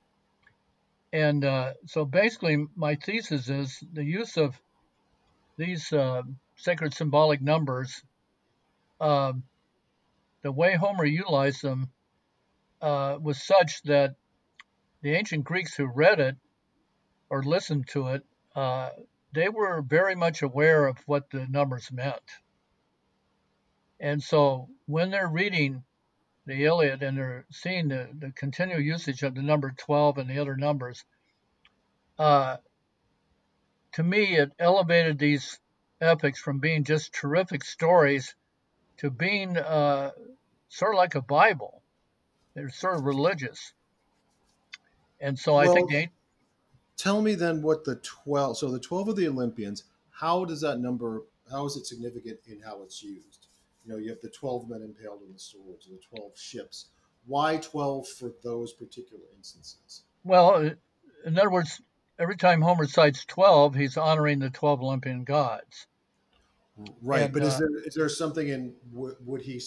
And 1.13 1.45
uh, 1.45 1.73
so 1.87 2.05
basically, 2.05 2.67
my 2.77 2.95
thesis 2.95 3.49
is 3.49 3.83
the 3.93 4.05
use 4.05 4.37
of 4.37 4.61
these 5.57 5.93
uh, 5.93 6.23
sacred 6.57 6.95
symbolic 6.95 7.43
numbers, 7.43 8.03
uh, 9.01 9.33
the 10.43 10.53
way 10.53 10.75
Homer 10.75 11.05
utilized 11.05 11.63
them 11.63 11.91
uh, 12.81 13.19
was 13.21 13.43
such 13.43 13.83
that 13.83 14.15
the 15.03 15.15
ancient 15.15 15.45
Greeks 15.45 15.75
who 15.75 15.87
read 15.87 16.21
it 16.21 16.37
or 17.29 17.43
listened 17.43 17.89
to 17.89 18.09
it, 18.09 18.23
uh, 18.55 18.91
they 19.33 19.49
were 19.49 19.83
very 19.83 20.15
much 20.15 20.43
aware 20.43 20.87
of 20.87 20.97
what 21.07 21.31
the 21.31 21.47
numbers 21.49 21.91
meant. 21.93 22.23
And 24.01 24.23
so 24.23 24.69
when 24.87 25.11
they're 25.11 25.29
reading 25.29 25.85
the 26.51 26.65
Iliad 26.65 27.03
and 27.03 27.17
they're 27.17 27.47
seeing 27.51 27.89
the, 27.89 28.09
the 28.19 28.33
continual 28.33 28.81
usage 28.81 29.23
of 29.23 29.35
the 29.35 29.43
number 29.43 29.73
12 29.77 30.19
and 30.19 30.29
the 30.29 30.39
other 30.39 30.57
numbers, 30.57 31.05
uh, 32.19 32.57
to 33.93 34.03
me, 34.03 34.37
it 34.37 34.53
elevated 34.59 35.19
these 35.19 35.59
epics 36.01 36.41
from 36.41 36.59
being 36.59 36.85
just 36.85 37.13
terrific 37.13 37.65
stories 37.65 38.35
to 38.99 39.11
being 39.11 39.57
uh, 39.57 40.11
sort 40.69 40.95
of 40.95 40.99
like 40.99 41.15
a 41.15 41.23
Bible. 41.23 41.83
They're 42.55 42.71
sort 42.71 42.97
of 42.97 43.05
religious. 43.05 43.73
And 45.21 45.39
so 45.39 45.55
well, 45.55 45.71
I 45.71 45.75
think 45.75 45.91
they. 45.91 46.11
Tell 46.97 47.23
me 47.23 47.35
then 47.35 47.63
what 47.63 47.85
the 47.85 47.97
12, 47.97 48.59
so 48.59 48.71
the 48.71 48.81
12 48.81 49.09
of 49.09 49.17
the 49.17 49.29
Olympians, 49.29 49.85
how 50.11 50.45
does 50.45 50.61
that 50.61 50.81
number, 50.81 51.23
how 51.51 51.65
is 51.67 51.77
it 51.77 51.87
significant 51.87 52.39
in 52.47 52.61
how 52.61 52.83
it's 52.83 53.03
used? 53.03 53.47
You 53.85 53.93
know, 53.93 53.99
you 53.99 54.11
have 54.11 54.21
the 54.21 54.31
12 54.31 54.69
men 54.69 54.83
impaled 54.83 55.23
in 55.23 55.33
the 55.33 55.39
swords, 55.39 55.87
the 55.87 55.99
12 56.17 56.37
ships. 56.37 56.87
Why 57.27 57.57
12 57.59 58.09
for 58.09 58.33
those 58.43 58.73
particular 58.73 59.25
instances? 59.37 60.05
Well, 60.25 60.73
in 61.25 61.39
other 61.39 61.51
words, 61.51 61.81
every 62.19 62.37
time 62.37 62.63
Homer 62.63 62.87
cites 62.87 63.25
12, 63.25 63.75
he's 63.75 63.97
honoring 63.97 64.39
the 64.39 64.51
12 64.51 64.83
Olympian 64.83 65.25
gods. 65.25 65.87
Right, 67.03 67.25
and, 67.25 67.33
but 67.33 67.43
is 67.43 67.55
uh, 67.55 67.59
there 67.59 67.77
is 67.85 67.95
there 67.95 68.09
something 68.09 68.49
in 68.49 68.75
would 68.93 69.43
he 69.43 69.61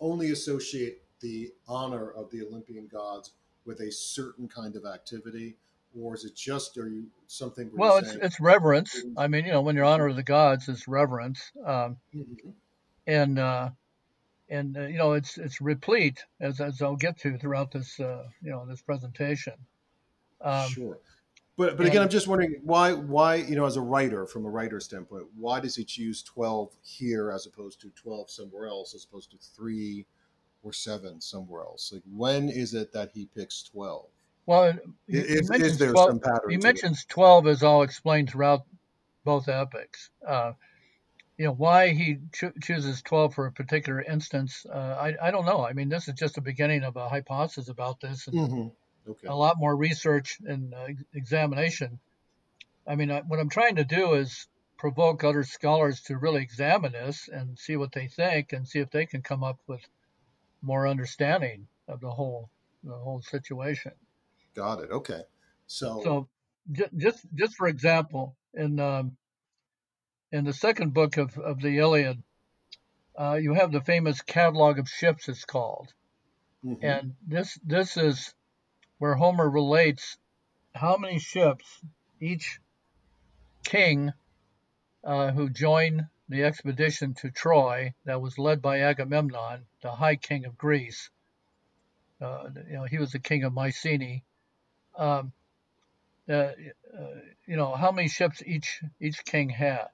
only 0.00 0.30
associate 0.30 1.02
the 1.20 1.52
honor 1.66 2.10
of 2.10 2.30
the 2.30 2.42
Olympian 2.42 2.86
gods 2.86 3.32
with 3.66 3.80
a 3.80 3.90
certain 3.90 4.48
kind 4.48 4.76
of 4.76 4.86
activity, 4.86 5.56
or 5.98 6.14
is 6.14 6.24
it 6.24 6.34
just 6.34 6.78
are 6.78 6.88
you 6.88 7.06
something? 7.26 7.70
Well, 7.74 7.98
it's 7.98 8.10
saying- 8.10 8.20
it's 8.22 8.40
reverence. 8.40 9.04
I 9.16 9.28
mean, 9.28 9.44
you 9.44 9.52
know, 9.52 9.60
when 9.60 9.76
you're 9.76 9.84
honor 9.84 10.12
the 10.12 10.22
gods, 10.22 10.68
it's 10.68 10.88
reverence, 10.88 11.52
um, 11.64 11.98
Mhm. 12.14 12.54
And 13.08 13.38
uh, 13.38 13.70
and 14.50 14.76
uh, 14.76 14.82
you 14.82 14.98
know, 14.98 15.14
it's 15.14 15.38
it's 15.38 15.60
replete 15.60 16.22
as 16.40 16.60
as 16.60 16.80
I'll 16.80 16.94
get 16.94 17.18
to 17.20 17.36
throughout 17.38 17.72
this 17.72 17.98
uh, 17.98 18.24
you 18.40 18.50
know 18.50 18.64
this 18.66 18.82
presentation. 18.82 19.54
Um, 20.40 20.68
sure. 20.68 20.98
But 21.56 21.76
but 21.76 21.86
again, 21.86 22.02
I'm 22.02 22.08
just 22.08 22.28
wondering 22.28 22.60
why 22.62 22.92
why 22.92 23.36
you 23.36 23.56
know 23.56 23.64
as 23.64 23.76
a 23.76 23.80
writer 23.80 24.26
from 24.26 24.44
a 24.44 24.50
writer 24.50 24.78
standpoint, 24.78 25.24
why 25.36 25.58
does 25.58 25.74
he 25.74 25.82
choose 25.82 26.22
12 26.22 26.70
here 26.82 27.32
as 27.32 27.46
opposed 27.46 27.80
to 27.80 27.90
12 27.96 28.30
somewhere 28.30 28.68
else, 28.68 28.94
as 28.94 29.04
opposed 29.04 29.32
to 29.32 29.38
three 29.38 30.06
or 30.62 30.72
seven 30.72 31.20
somewhere 31.20 31.62
else? 31.62 31.92
Like 31.92 32.02
when 32.14 32.48
is 32.48 32.74
it 32.74 32.92
that 32.92 33.10
he 33.12 33.26
picks 33.34 33.64
12? 33.64 34.06
Well, 34.46 34.72
he, 35.08 35.14
he 35.14 35.18
Is, 35.18 35.50
is 35.50 35.78
there 35.78 35.92
12 35.92 36.08
some 36.08 36.20
pattern? 36.20 36.50
he 36.50 36.58
mentions 36.58 37.04
12 37.06 37.48
as 37.48 37.62
I'll 37.62 37.82
explain 37.82 38.26
throughout 38.26 38.62
both 39.24 39.48
epics. 39.48 40.10
Uh, 40.26 40.52
you 41.38 41.46
know, 41.46 41.52
why 41.52 41.90
he 41.90 42.18
cho- 42.32 42.52
chooses 42.62 43.00
12 43.02 43.34
for 43.34 43.46
a 43.46 43.52
particular 43.52 44.02
instance, 44.02 44.66
uh, 44.66 44.96
I, 45.00 45.28
I 45.28 45.30
don't 45.30 45.46
know. 45.46 45.64
I 45.64 45.72
mean, 45.72 45.88
this 45.88 46.08
is 46.08 46.14
just 46.14 46.34
the 46.34 46.40
beginning 46.40 46.82
of 46.82 46.96
a 46.96 47.08
hypothesis 47.08 47.68
about 47.68 48.00
this 48.00 48.26
and 48.26 48.36
Mhm. 48.36 48.72
Okay. 49.08 49.28
a 49.28 49.34
lot 49.34 49.56
more 49.56 49.74
research 49.74 50.38
and 50.44 50.74
uh, 50.74 50.88
examination. 51.14 52.00
I 52.86 52.96
mean, 52.96 53.10
I, 53.10 53.20
what 53.22 53.38
I'm 53.38 53.48
trying 53.48 53.76
to 53.76 53.84
do 53.84 54.14
is 54.14 54.48
provoke 54.76 55.22
other 55.24 55.44
scholars 55.44 56.02
to 56.02 56.18
really 56.18 56.42
examine 56.42 56.92
this 56.92 57.28
and 57.28 57.58
see 57.58 57.76
what 57.76 57.92
they 57.92 58.08
think 58.08 58.52
and 58.52 58.66
see 58.68 58.80
if 58.80 58.90
they 58.90 59.06
can 59.06 59.22
come 59.22 59.44
up 59.44 59.60
with 59.66 59.80
more 60.62 60.86
understanding 60.88 61.68
of 61.86 62.00
the 62.00 62.10
whole 62.10 62.50
the 62.84 62.96
whole 62.96 63.22
situation. 63.22 63.92
Got 64.54 64.80
it. 64.82 64.90
Okay. 64.90 65.22
So, 65.66 66.00
So, 66.02 66.28
ju- 66.72 66.90
just 66.96 67.26
just 67.34 67.54
for 67.56 67.68
example, 67.68 68.36
in 68.54 68.80
um, 68.80 69.16
in 70.30 70.44
the 70.44 70.52
second 70.52 70.94
book 70.94 71.16
of, 71.16 71.36
of 71.38 71.60
the 71.60 71.78
Iliad, 71.78 72.22
uh, 73.18 73.34
you 73.34 73.54
have 73.54 73.72
the 73.72 73.80
famous 73.80 74.20
catalog 74.22 74.78
of 74.78 74.88
ships. 74.88 75.28
It's 75.28 75.44
called, 75.44 75.92
mhm. 76.64 76.78
and 76.82 77.14
this 77.26 77.58
this 77.64 77.96
is 77.96 78.34
where 78.98 79.14
Homer 79.14 79.48
relates 79.48 80.16
how 80.74 80.96
many 80.96 81.18
ships 81.18 81.64
each 82.20 82.60
king 83.64 84.12
uh, 85.02 85.32
who 85.32 85.50
joined 85.50 86.06
the 86.28 86.44
expedition 86.44 87.14
to 87.14 87.30
Troy 87.30 87.94
that 88.04 88.20
was 88.20 88.38
led 88.38 88.60
by 88.60 88.80
Agamemnon, 88.80 89.64
the 89.82 89.90
High 89.90 90.16
King 90.16 90.44
of 90.44 90.58
Greece. 90.58 91.10
Uh, 92.20 92.50
you 92.66 92.74
know, 92.74 92.84
he 92.84 92.98
was 92.98 93.12
the 93.12 93.18
king 93.18 93.44
of 93.44 93.52
Mycenae. 93.52 94.22
Um, 94.96 95.32
uh, 96.28 96.32
uh, 96.32 96.52
you 97.46 97.56
know 97.56 97.74
how 97.74 97.90
many 97.90 98.08
ships 98.08 98.42
each 98.44 98.82
each 99.00 99.24
king 99.24 99.48
had. 99.48 99.88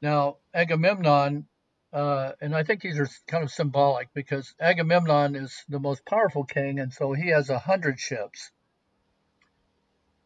Now 0.00 0.38
Agamemnon, 0.54 1.46
uh, 1.92 2.32
and 2.40 2.54
I 2.54 2.62
think 2.62 2.82
these 2.82 2.98
are 2.98 3.08
kind 3.26 3.44
of 3.44 3.50
symbolic 3.50 4.12
because 4.14 4.54
Agamemnon 4.60 5.34
is 5.36 5.64
the 5.68 5.80
most 5.80 6.04
powerful 6.06 6.44
king, 6.44 6.78
and 6.78 6.92
so 6.92 7.12
he 7.12 7.28
has 7.30 7.50
a 7.50 7.58
hundred 7.58 7.98
ships. 7.98 8.52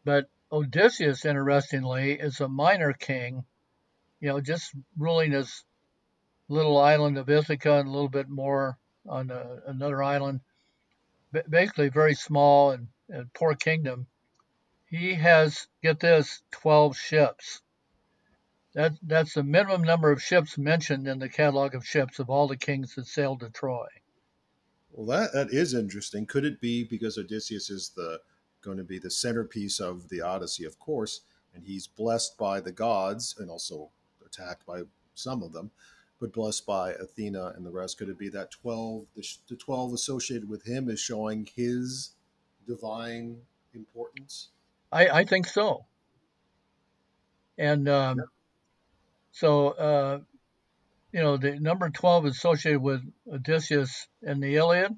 But 0.03 0.29
Odysseus, 0.51 1.25
interestingly, 1.25 2.19
is 2.19 2.39
a 2.39 2.47
minor 2.47 2.93
king, 2.93 3.45
you 4.19 4.29
know, 4.29 4.41
just 4.41 4.75
ruling 4.97 5.31
his 5.31 5.63
little 6.47 6.77
island 6.77 7.17
of 7.17 7.29
Ithaca 7.29 7.79
and 7.79 7.87
a 7.87 7.91
little 7.91 8.09
bit 8.09 8.29
more 8.29 8.77
on 9.07 9.31
uh, 9.31 9.61
another 9.65 10.03
island. 10.03 10.41
Ba- 11.31 11.45
Basically, 11.49 11.89
very 11.89 12.13
small 12.13 12.71
and, 12.71 12.89
and 13.09 13.33
poor 13.33 13.55
kingdom 13.55 14.07
he 14.93 15.15
has 15.15 15.67
get 15.81 15.99
this 15.99 16.43
12 16.51 16.95
ships 16.95 17.62
that 18.73 18.93
that's 19.03 19.33
the 19.33 19.43
minimum 19.43 19.83
number 19.83 20.11
of 20.11 20.21
ships 20.21 20.57
mentioned 20.57 21.07
in 21.07 21.19
the 21.19 21.29
catalog 21.29 21.75
of 21.75 21.85
ships 21.85 22.19
of 22.19 22.29
all 22.29 22.47
the 22.47 22.57
kings 22.57 22.95
that 22.95 23.05
sailed 23.05 23.39
to 23.39 23.49
troy 23.49 23.87
well, 24.93 25.07
that 25.07 25.33
that 25.33 25.51
is 25.51 25.73
interesting. 25.73 26.25
Could 26.25 26.45
it 26.45 26.61
be 26.61 26.83
because 26.83 27.17
Odysseus 27.17 27.69
is 27.69 27.89
the 27.89 28.21
going 28.61 28.77
to 28.77 28.83
be 28.83 28.99
the 28.99 29.09
centerpiece 29.09 29.79
of 29.79 30.07
the 30.09 30.21
Odyssey, 30.21 30.65
of 30.65 30.79
course, 30.79 31.21
and 31.53 31.65
he's 31.65 31.87
blessed 31.87 32.37
by 32.37 32.61
the 32.61 32.71
gods 32.71 33.35
and 33.39 33.49
also 33.49 33.89
attacked 34.25 34.65
by 34.65 34.83
some 35.15 35.43
of 35.43 35.51
them, 35.51 35.71
but 36.19 36.31
blessed 36.31 36.65
by 36.65 36.91
Athena 36.93 37.53
and 37.55 37.65
the 37.65 37.71
rest? 37.71 37.97
Could 37.97 38.09
it 38.09 38.19
be 38.19 38.29
that 38.29 38.51
12 38.51 39.07
the, 39.15 39.27
the 39.49 39.55
12 39.55 39.93
associated 39.93 40.47
with 40.47 40.63
him 40.63 40.89
is 40.89 40.99
showing 40.99 41.49
his 41.55 42.11
divine 42.67 43.41
importance? 43.73 44.49
i 44.91 45.07
i 45.07 45.25
think 45.25 45.47
so 45.47 45.85
and 47.57 47.89
um 47.89 48.21
so 49.33 49.69
uh 49.69 50.19
you 51.11 51.21
know 51.21 51.37
the 51.37 51.59
number 51.59 51.89
12 51.89 52.27
is 52.27 52.37
associated 52.37 52.81
with 52.81 53.01
odysseus 53.31 54.07
in 54.21 54.39
the 54.39 54.55
iliad 54.55 54.97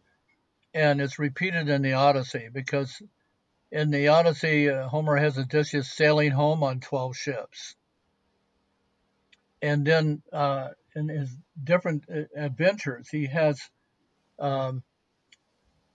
and 0.76 1.02
it's 1.02 1.18
repeated 1.18 1.70
in 1.70 1.82
the 1.82 1.94
odyssey 1.94 2.50
because 2.54 3.02
in 3.72 3.92
the 3.92 4.10
odyssey 4.10 4.70
uh, 4.70 4.88
homer 4.88 5.16
has 5.16 5.38
odysseus 5.38 5.92
sailing 5.92 6.32
home 6.32 6.64
on 6.64 6.80
12 6.80 7.16
ships. 7.16 7.76
And 9.62 9.86
then 9.86 10.22
uh, 10.32 10.70
in 10.96 11.10
his 11.10 11.36
different 11.62 12.04
uh, 12.10 12.24
adventures, 12.36 13.10
he 13.10 13.28
has 13.28 13.60
um, 14.38 14.84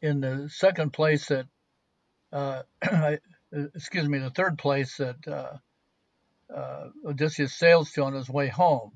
in 0.03 0.21
the 0.21 0.51
second 0.53 0.93
place 0.93 1.29
that, 1.29 1.47
uh, 2.33 2.63
excuse 3.53 4.09
me, 4.09 4.19
the 4.19 4.31
third 4.31 4.59
place 4.59 4.97
that 4.97 5.29
uh, 5.29 5.57
Odysseus 7.07 7.55
sails 7.55 7.93
to 7.93 8.03
on 8.05 8.15
his 8.15 8.29
way 8.29 8.49
home, 8.49 8.93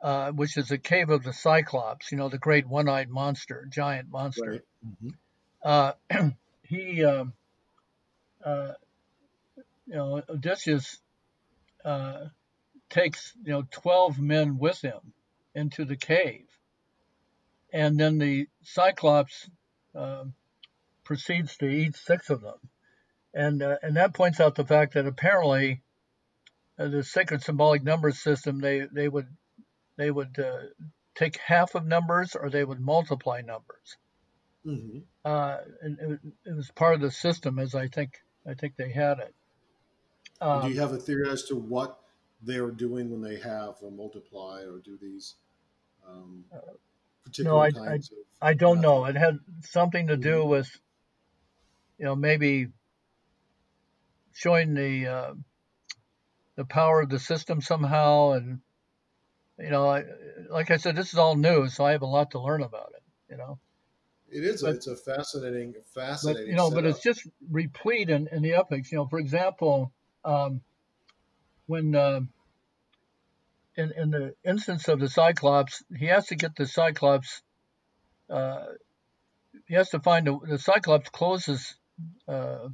uh, 0.00 0.30
which 0.32 0.56
is 0.56 0.68
the 0.68 0.78
cave 0.78 1.10
of 1.10 1.22
the 1.22 1.32
Cyclops, 1.32 2.12
you 2.12 2.18
know, 2.18 2.28
the 2.28 2.38
great 2.38 2.66
one-eyed 2.66 3.08
monster, 3.08 3.66
giant 3.70 4.10
monster. 4.10 4.50
Right. 4.50 4.60
Mhm. 5.02 5.14
Uh, 5.62 5.92
he, 6.62 7.04
um, 7.04 7.32
uh, 8.44 8.72
you 9.86 9.94
know, 9.94 10.22
Odysseus 10.28 10.98
uh, 11.84 12.26
takes, 12.90 13.32
you 13.42 13.52
know, 13.52 13.66
12 13.70 14.18
men 14.18 14.58
with 14.58 14.80
him 14.80 15.12
into 15.54 15.84
the 15.84 15.96
cave. 15.96 16.46
And 17.72 17.98
then 17.98 18.18
the 18.18 18.46
Cyclops 18.62 19.48
um 19.94 20.34
proceeds 21.04 21.56
to 21.58 21.68
eat 21.68 21.94
six 21.94 22.30
of 22.30 22.40
them. 22.40 22.58
And, 23.34 23.62
uh, 23.62 23.76
and 23.82 23.96
that 23.96 24.14
points 24.14 24.40
out 24.40 24.54
the 24.54 24.64
fact 24.64 24.94
that 24.94 25.06
apparently 25.06 25.82
uh, 26.78 26.88
the 26.88 27.02
sacred 27.04 27.42
symbolic 27.42 27.82
number 27.82 28.10
system, 28.12 28.60
they, 28.60 28.86
they 28.92 29.08
would, 29.08 29.28
they 29.98 30.10
would 30.10 30.38
uh, 30.38 30.62
take 31.14 31.38
half 31.38 31.74
of 31.74 31.86
numbers 31.86 32.36
or 32.36 32.50
they 32.50 32.64
would 32.64 32.80
multiply 32.80 33.40
numbers 33.42 33.98
Mhm. 34.64 35.04
uh, 35.24 35.58
and 35.80 35.98
it, 36.00 36.20
it 36.44 36.54
was 36.56 36.70
part 36.70 36.94
of 36.94 37.00
the 37.00 37.10
system 37.10 37.58
as 37.58 37.74
I 37.74 37.88
think 37.88 38.12
I 38.46 38.54
think 38.54 38.76
they 38.76 38.92
had 38.92 39.18
it. 39.20 39.34
And 40.52 40.62
do 40.62 40.68
Um, 40.68 40.70
you 40.70 40.80
have 40.80 40.92
a 40.92 40.98
theory 40.98 41.28
as 41.28 41.44
to 41.44 41.56
what 41.56 42.00
they're 42.40 42.70
doing 42.70 43.10
when 43.10 43.20
they 43.22 43.38
have 43.40 43.76
or 43.82 43.90
multiply 43.90 44.62
or 44.64 44.78
do 44.78 44.96
these 44.96 45.36
um, 46.06 46.44
particular 47.24 47.66
I- 47.66 47.70
kinds 47.70 48.10
of? 48.12 48.18
I 48.42 48.54
don't 48.54 48.80
know. 48.80 49.06
It 49.06 49.16
had 49.16 49.38
something 49.62 50.08
to 50.08 50.16
do 50.16 50.44
Mhm. 50.44 50.48
with, 50.48 50.68
you 51.98 52.04
know, 52.04 52.14
maybe 52.16 52.68
showing 54.32 54.74
the 54.74 55.06
uh, 55.06 55.34
the 56.56 56.64
power 56.64 57.00
of 57.00 57.08
the 57.08 57.18
system 57.18 57.60
somehow, 57.60 58.32
and 58.32 58.60
you 59.58 59.70
know, 59.70 59.88
I, 59.88 60.04
like 60.50 60.70
I 60.70 60.76
said, 60.76 60.96
this 60.96 61.12
is 61.12 61.18
all 61.18 61.36
new, 61.36 61.68
so 61.68 61.84
I 61.84 61.92
have 61.92 62.02
a 62.02 62.06
lot 62.06 62.32
to 62.32 62.40
learn 62.40 62.62
about 62.62 62.92
it. 62.94 63.02
You 63.30 63.36
know, 63.36 63.58
It 64.30 64.44
is. 64.44 64.62
A, 64.62 64.66
but- 64.66 64.76
it's 64.76 64.86
a 64.86 64.96
fascinating, 64.96 65.72
but 65.72 65.86
fascinating. 65.86 66.48
you 66.48 66.56
know, 66.56 66.70
but 66.70 66.84
it's 66.84 67.02
just 67.02 67.26
replete 67.50 68.10
in, 68.10 68.28
in 68.28 68.42
the 68.42 68.54
epics. 68.54 68.90
You 68.92 68.98
know, 68.98 69.06
for 69.06 69.18
example, 69.18 69.92
um, 70.24 70.60
when 71.66 71.94
uh, 71.94 72.20
in 73.76 73.92
in 73.96 74.10
the 74.10 74.34
instance 74.44 74.88
of 74.88 75.00
the 75.00 75.08
Cyclops, 75.08 75.82
he 75.96 76.06
has 76.06 76.26
to 76.26 76.36
get 76.36 76.56
the 76.56 76.66
Cyclops. 76.66 77.42
Uh, 78.30 78.66
he 79.66 79.74
has 79.74 79.90
to 79.90 80.00
find 80.00 80.26
the, 80.26 80.38
the 80.46 80.58
Cyclops 80.58 81.08
closes 81.10 81.76
uh, 82.26 82.68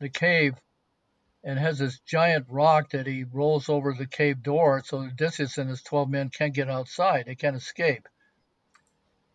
the 0.00 0.08
cave 0.08 0.54
and 1.44 1.58
has 1.58 1.78
this 1.78 2.00
giant 2.00 2.46
rock 2.48 2.90
that 2.90 3.06
he 3.06 3.24
rolls 3.24 3.68
over 3.68 3.92
the 3.92 4.06
cave 4.06 4.42
door, 4.42 4.82
so 4.84 4.98
Odysseus 4.98 5.58
and 5.58 5.68
his 5.68 5.82
twelve 5.82 6.08
men 6.08 6.30
can't 6.30 6.54
get 6.54 6.70
outside; 6.70 7.26
they 7.26 7.34
can't 7.34 7.56
escape. 7.56 8.08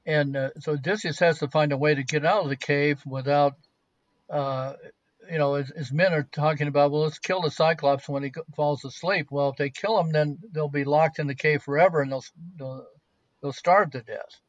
And 0.06 0.36
uh, 0.36 0.50
so 0.60 0.74
Odysseus 0.74 1.20
has 1.20 1.40
to 1.40 1.48
find 1.48 1.72
a 1.72 1.78
way 1.78 1.94
to 1.94 2.04
get 2.04 2.26
out 2.26 2.44
of 2.44 2.50
the 2.50 2.56
cave 2.56 3.00
without, 3.06 3.54
uh, 4.28 4.74
you 5.30 5.38
know, 5.38 5.54
his, 5.54 5.72
his 5.76 5.92
men 5.92 6.14
are 6.14 6.24
talking 6.24 6.68
about, 6.68 6.90
well, 6.90 7.04
let's 7.04 7.20
kill 7.20 7.42
the 7.42 7.52
Cyclops 7.52 8.10
when 8.10 8.24
he 8.24 8.34
falls 8.56 8.84
asleep. 8.84 9.28
Well, 9.30 9.50
if 9.50 9.58
they 9.58 9.70
kill 9.70 10.00
him, 10.00 10.12
then 10.12 10.40
they'll 10.52 10.68
be 10.68 10.86
locked 10.86 11.20
in 11.20 11.28
the 11.28 11.36
cave 11.36 11.62
forever, 11.62 12.02
and 12.02 12.12
they'll 12.12 12.24
they'll, 12.58 12.88
they'll 13.42 13.52
starve 13.54 13.92
to 13.92 14.02
death. 14.02 14.42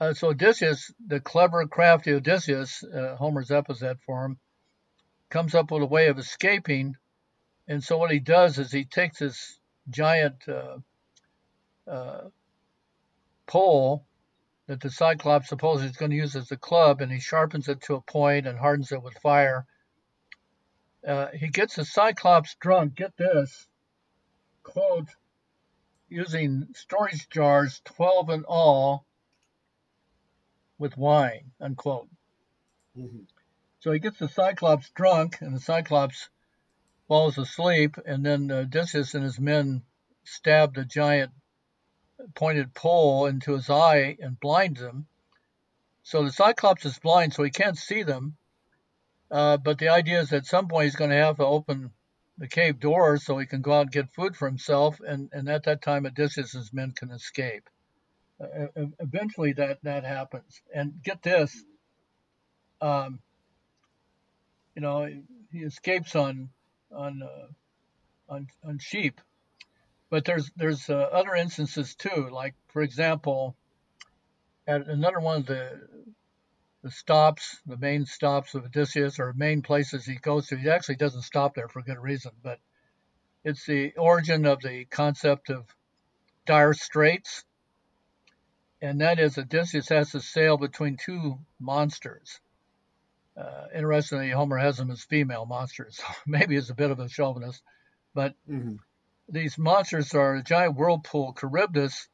Uh, 0.00 0.14
so 0.14 0.28
Odysseus, 0.28 0.90
the 1.06 1.20
clever, 1.20 1.66
crafty 1.66 2.12
Odysseus, 2.14 2.82
uh, 2.82 3.16
Homer's 3.16 3.50
epithet 3.50 3.98
for 4.06 4.24
him, 4.24 4.38
comes 5.32 5.54
up 5.54 5.70
with 5.70 5.82
a 5.82 5.86
way 5.86 6.08
of 6.08 6.18
escaping. 6.18 6.94
And 7.66 7.82
so 7.82 7.96
what 7.96 8.10
he 8.10 8.18
does 8.18 8.58
is 8.58 8.70
he 8.70 8.84
takes 8.84 9.18
this 9.18 9.58
giant 9.88 10.46
uh, 10.46 10.76
uh, 11.90 12.28
pole 13.46 14.04
that 14.66 14.80
the 14.80 14.90
Cyclops 14.90 15.48
supposes 15.48 15.86
he's 15.86 15.96
going 15.96 16.10
to 16.10 16.16
use 16.16 16.36
as 16.36 16.52
a 16.52 16.56
club, 16.56 17.00
and 17.00 17.10
he 17.10 17.18
sharpens 17.18 17.66
it 17.68 17.80
to 17.82 17.94
a 17.94 18.02
point 18.02 18.46
and 18.46 18.58
hardens 18.58 18.92
it 18.92 19.02
with 19.02 19.14
fire. 19.22 19.64
Uh, 21.06 21.28
he 21.28 21.48
gets 21.48 21.76
the 21.76 21.84
Cyclops 21.84 22.54
drunk. 22.60 22.94
Get 22.94 23.16
this 23.16 23.66
quote 24.62 25.08
using 26.10 26.68
storage 26.74 27.26
jars, 27.30 27.80
12 27.86 28.30
in 28.30 28.44
all, 28.44 29.06
with 30.78 30.98
wine, 30.98 31.52
unquote. 31.58 32.08
Mm-hmm. 32.96 33.22
So 33.82 33.90
he 33.90 33.98
gets 33.98 34.20
the 34.20 34.28
Cyclops 34.28 34.90
drunk, 34.90 35.38
and 35.40 35.56
the 35.56 35.60
Cyclops 35.60 36.28
falls 37.08 37.36
asleep, 37.36 37.96
and 38.06 38.24
then 38.24 38.48
uh, 38.48 38.58
Odysseus 38.58 39.14
and 39.14 39.24
his 39.24 39.40
men 39.40 39.82
stab 40.22 40.74
the 40.74 40.84
giant 40.84 41.32
pointed 42.36 42.74
pole 42.74 43.26
into 43.26 43.54
his 43.54 43.68
eye 43.68 44.16
and 44.20 44.38
blinds 44.38 44.80
him. 44.80 45.08
So 46.04 46.22
the 46.22 46.30
Cyclops 46.30 46.84
is 46.84 47.00
blind, 47.00 47.34
so 47.34 47.42
he 47.42 47.50
can't 47.50 47.76
see 47.76 48.04
them. 48.04 48.36
Uh, 49.32 49.56
but 49.56 49.78
the 49.78 49.88
idea 49.88 50.20
is 50.20 50.28
that 50.28 50.36
at 50.36 50.46
some 50.46 50.68
point 50.68 50.84
he's 50.84 50.94
going 50.94 51.10
to 51.10 51.16
have 51.16 51.38
to 51.38 51.44
open 51.44 51.90
the 52.38 52.46
cave 52.46 52.78
door 52.78 53.18
so 53.18 53.36
he 53.36 53.46
can 53.46 53.62
go 53.62 53.72
out 53.72 53.80
and 53.80 53.90
get 53.90 54.12
food 54.12 54.36
for 54.36 54.46
himself, 54.46 55.00
and, 55.00 55.28
and 55.32 55.48
at 55.48 55.64
that 55.64 55.82
time 55.82 56.06
Odysseus' 56.06 56.72
men 56.72 56.92
can 56.92 57.10
escape. 57.10 57.68
Uh, 58.40 58.86
eventually 59.00 59.54
that, 59.54 59.82
that 59.82 60.04
happens. 60.04 60.62
And 60.72 61.02
get 61.02 61.20
this, 61.24 61.64
um, 62.80 63.18
you 64.74 64.82
know, 64.82 65.08
he 65.50 65.58
escapes 65.58 66.16
on 66.16 66.50
on 66.90 67.22
uh, 67.22 68.32
on, 68.32 68.48
on 68.64 68.78
sheep, 68.78 69.20
but 70.10 70.24
there's 70.24 70.50
there's 70.56 70.88
uh, 70.88 70.94
other 70.94 71.34
instances 71.34 71.94
too. 71.94 72.28
Like 72.30 72.54
for 72.68 72.82
example, 72.82 73.56
at 74.66 74.86
another 74.86 75.20
one 75.20 75.38
of 75.38 75.46
the 75.46 75.80
the 76.82 76.90
stops, 76.90 77.60
the 77.64 77.76
main 77.76 78.06
stops 78.06 78.54
of 78.54 78.64
Odysseus, 78.64 79.20
or 79.20 79.32
main 79.34 79.62
places 79.62 80.04
he 80.04 80.16
goes 80.16 80.48
to, 80.48 80.56
he 80.56 80.68
actually 80.68 80.96
doesn't 80.96 81.22
stop 81.22 81.54
there 81.54 81.68
for 81.68 81.82
good 81.82 81.98
reason. 81.98 82.32
But 82.42 82.58
it's 83.44 83.66
the 83.66 83.92
origin 83.96 84.46
of 84.46 84.60
the 84.62 84.86
concept 84.86 85.50
of 85.50 85.66
dire 86.46 86.74
straits, 86.74 87.44
and 88.80 89.00
that 89.00 89.20
is 89.20 89.38
Odysseus 89.38 89.88
has 89.90 90.10
to 90.12 90.20
sail 90.20 90.56
between 90.56 90.96
two 90.96 91.38
monsters. 91.60 92.40
Uh, 93.36 93.66
interestingly, 93.74 94.30
Homer 94.30 94.58
has 94.58 94.76
them 94.76 94.90
as 94.90 95.02
female 95.02 95.46
monsters, 95.46 95.96
so 95.96 96.04
maybe 96.26 96.54
he's 96.54 96.70
a 96.70 96.74
bit 96.74 96.90
of 96.90 97.00
a 97.00 97.08
chauvinist, 97.08 97.62
but 98.14 98.34
mm-hmm 98.48 98.76
these 99.32 99.56
monsters 99.56 100.14
are 100.14 100.34
a 100.34 100.42
giant 100.42 100.76
whirlpool, 100.76 101.34
Charybdis, 101.38 102.08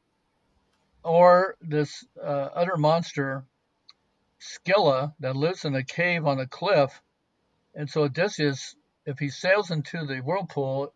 or 1.03 1.57
this 1.61 2.05
uh, 2.17 2.49
other 2.55 2.77
monster, 2.77 3.45
Scylla, 4.39 5.13
that 5.19 5.35
lives 5.35 5.65
in 5.65 5.75
a 5.75 5.83
cave 5.83 6.25
on 6.25 6.39
a 6.39 6.47
cliff. 6.47 7.01
And 7.75 7.89
so 7.89 8.03
Odysseus, 8.03 8.75
if 9.05 9.19
he 9.19 9.29
sails 9.29 9.69
into 9.69 10.05
the 10.05 10.19
whirlpool, 10.19 10.93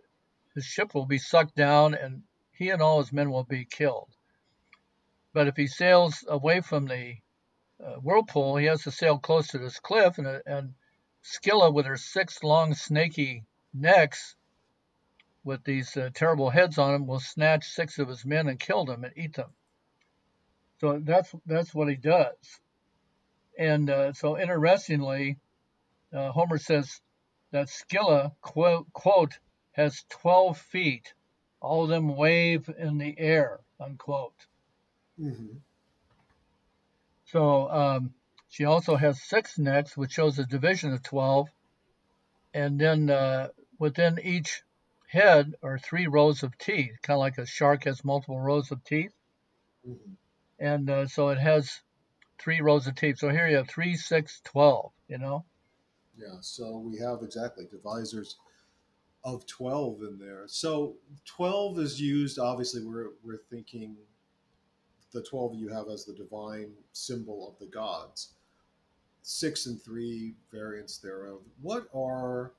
his 0.55 0.65
ship 0.65 0.93
will 0.93 1.05
be 1.05 1.17
sucked 1.17 1.55
down 1.55 1.93
and 1.93 2.23
he 2.51 2.69
and 2.69 2.81
all 2.81 2.99
his 2.99 3.11
men 3.11 3.31
will 3.31 3.43
be 3.43 3.65
killed. 3.65 4.09
But 5.33 5.47
if 5.47 5.57
he 5.57 5.67
sails 5.67 6.23
away 6.27 6.61
from 6.61 6.85
the 6.85 7.17
uh, 7.85 7.95
whirlpool, 7.95 8.57
he 8.57 8.65
has 8.65 8.83
to 8.83 8.91
sail 8.91 9.17
close 9.17 9.47
to 9.49 9.57
this 9.57 9.79
cliff, 9.79 10.17
and, 10.17 10.41
and 10.45 10.73
Scylla, 11.21 11.71
with 11.71 11.85
her 11.85 11.97
six 11.97 12.43
long 12.43 12.73
snaky 12.73 13.43
necks, 13.73 14.35
with 15.43 15.63
these 15.63 15.95
uh, 15.97 16.09
terrible 16.13 16.49
heads 16.49 16.77
on 16.77 16.93
them 16.93 17.07
will 17.07 17.19
snatch 17.19 17.65
six 17.65 17.99
of 17.99 18.07
his 18.07 18.25
men 18.25 18.47
and 18.47 18.59
kill 18.59 18.85
them 18.85 19.03
and 19.03 19.13
eat 19.17 19.33
them. 19.33 19.49
So 20.79 20.99
that's 21.03 21.33
that's 21.45 21.73
what 21.73 21.89
he 21.89 21.95
does. 21.95 22.59
And 23.57 23.89
uh, 23.89 24.13
so 24.13 24.39
interestingly, 24.39 25.37
uh, 26.13 26.31
Homer 26.31 26.57
says 26.57 27.01
that 27.51 27.69
Scylla 27.69 28.33
quote, 28.41 28.91
quote 28.93 29.37
has 29.73 30.05
12 30.09 30.57
feet, 30.57 31.13
all 31.61 31.83
of 31.83 31.89
them 31.89 32.15
wave 32.15 32.69
in 32.77 32.97
the 32.97 33.17
air 33.17 33.59
unquote. 33.79 34.47
Mm-hmm. 35.19 35.57
So 37.33 37.67
um, 37.71 38.13
she 38.47 38.65
also 38.65 38.95
has 38.95 39.19
six 39.23 39.57
necks, 39.57 39.97
which 39.97 40.11
shows 40.11 40.37
a 40.37 40.45
division 40.45 40.93
of 40.93 41.01
12. 41.01 41.49
And 42.53 42.79
then 42.79 43.09
uh, 43.09 43.47
within 43.79 44.19
each 44.23 44.61
head 45.07 45.55
are 45.63 45.79
three 45.79 46.05
rows 46.05 46.43
of 46.43 46.55
teeth, 46.59 46.91
kind 47.01 47.15
of 47.15 47.21
like 47.21 47.39
a 47.39 47.47
shark 47.47 47.85
has 47.85 48.05
multiple 48.05 48.39
rows 48.39 48.69
of 48.69 48.83
teeth. 48.83 49.13
Mm-hmm. 49.87 50.11
And 50.59 50.89
uh, 50.89 51.07
so 51.07 51.29
it 51.29 51.39
has 51.39 51.81
three 52.37 52.61
rows 52.61 52.85
of 52.85 52.95
teeth. 52.95 53.17
So 53.17 53.29
here 53.29 53.47
you 53.47 53.55
have 53.55 53.67
three, 53.67 53.95
six, 53.95 54.39
twelve. 54.43 54.91
You 55.07 55.17
know. 55.17 55.43
Yeah. 56.15 56.37
So 56.41 56.77
we 56.77 56.99
have 56.99 57.23
exactly 57.23 57.65
divisors 57.65 58.35
of 59.25 59.47
twelve 59.47 60.03
in 60.03 60.19
there. 60.19 60.43
So 60.45 60.97
twelve 61.25 61.79
is 61.79 61.99
used. 61.99 62.37
Obviously, 62.37 62.85
we're 62.85 63.09
we're 63.23 63.41
thinking 63.49 63.97
the 65.13 65.23
twelve 65.23 65.55
you 65.55 65.69
have 65.69 65.87
as 65.87 66.05
the 66.05 66.13
divine 66.13 66.71
symbol 66.91 67.47
of 67.47 67.59
the 67.59 67.71
gods. 67.73 68.33
Six 69.21 69.67
and 69.67 69.81
three 69.81 70.33
variants 70.51 70.97
thereof. 70.97 71.39
What 71.61 71.87
are 71.95 72.51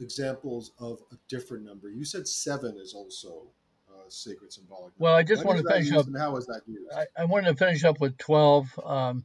examples 0.00 0.72
of 0.78 1.00
a 1.12 1.16
different 1.28 1.64
number. 1.64 1.88
You 1.88 2.04
said 2.04 2.26
seven 2.26 2.76
is 2.76 2.94
also 2.94 3.42
uh, 3.88 4.08
sacred 4.08 4.52
symbolic. 4.52 4.84
Number. 4.84 4.94
Well, 4.98 5.14
I 5.14 5.22
just 5.22 5.44
want 5.44 5.58
to 5.58 5.68
finish 5.68 5.92
up. 5.92 6.06
How 6.16 6.36
is 6.36 6.46
that 6.46 6.62
used? 6.66 6.90
I, 6.94 7.06
I, 7.16 7.24
wanted 7.24 7.52
to 7.52 7.56
finish 7.56 7.84
up 7.84 8.00
with 8.00 8.18
twelve 8.18 8.68
um, 8.84 9.24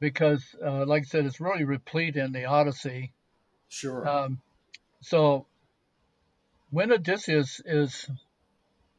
because, 0.00 0.44
uh, 0.64 0.86
like 0.86 1.02
I 1.02 1.06
said, 1.06 1.26
it's 1.26 1.40
really 1.40 1.64
replete 1.64 2.16
in 2.16 2.32
the 2.32 2.46
Odyssey. 2.46 3.12
Sure. 3.68 4.08
Um, 4.08 4.40
so 5.00 5.46
when 6.70 6.92
Odysseus 6.92 7.60
is 7.64 8.08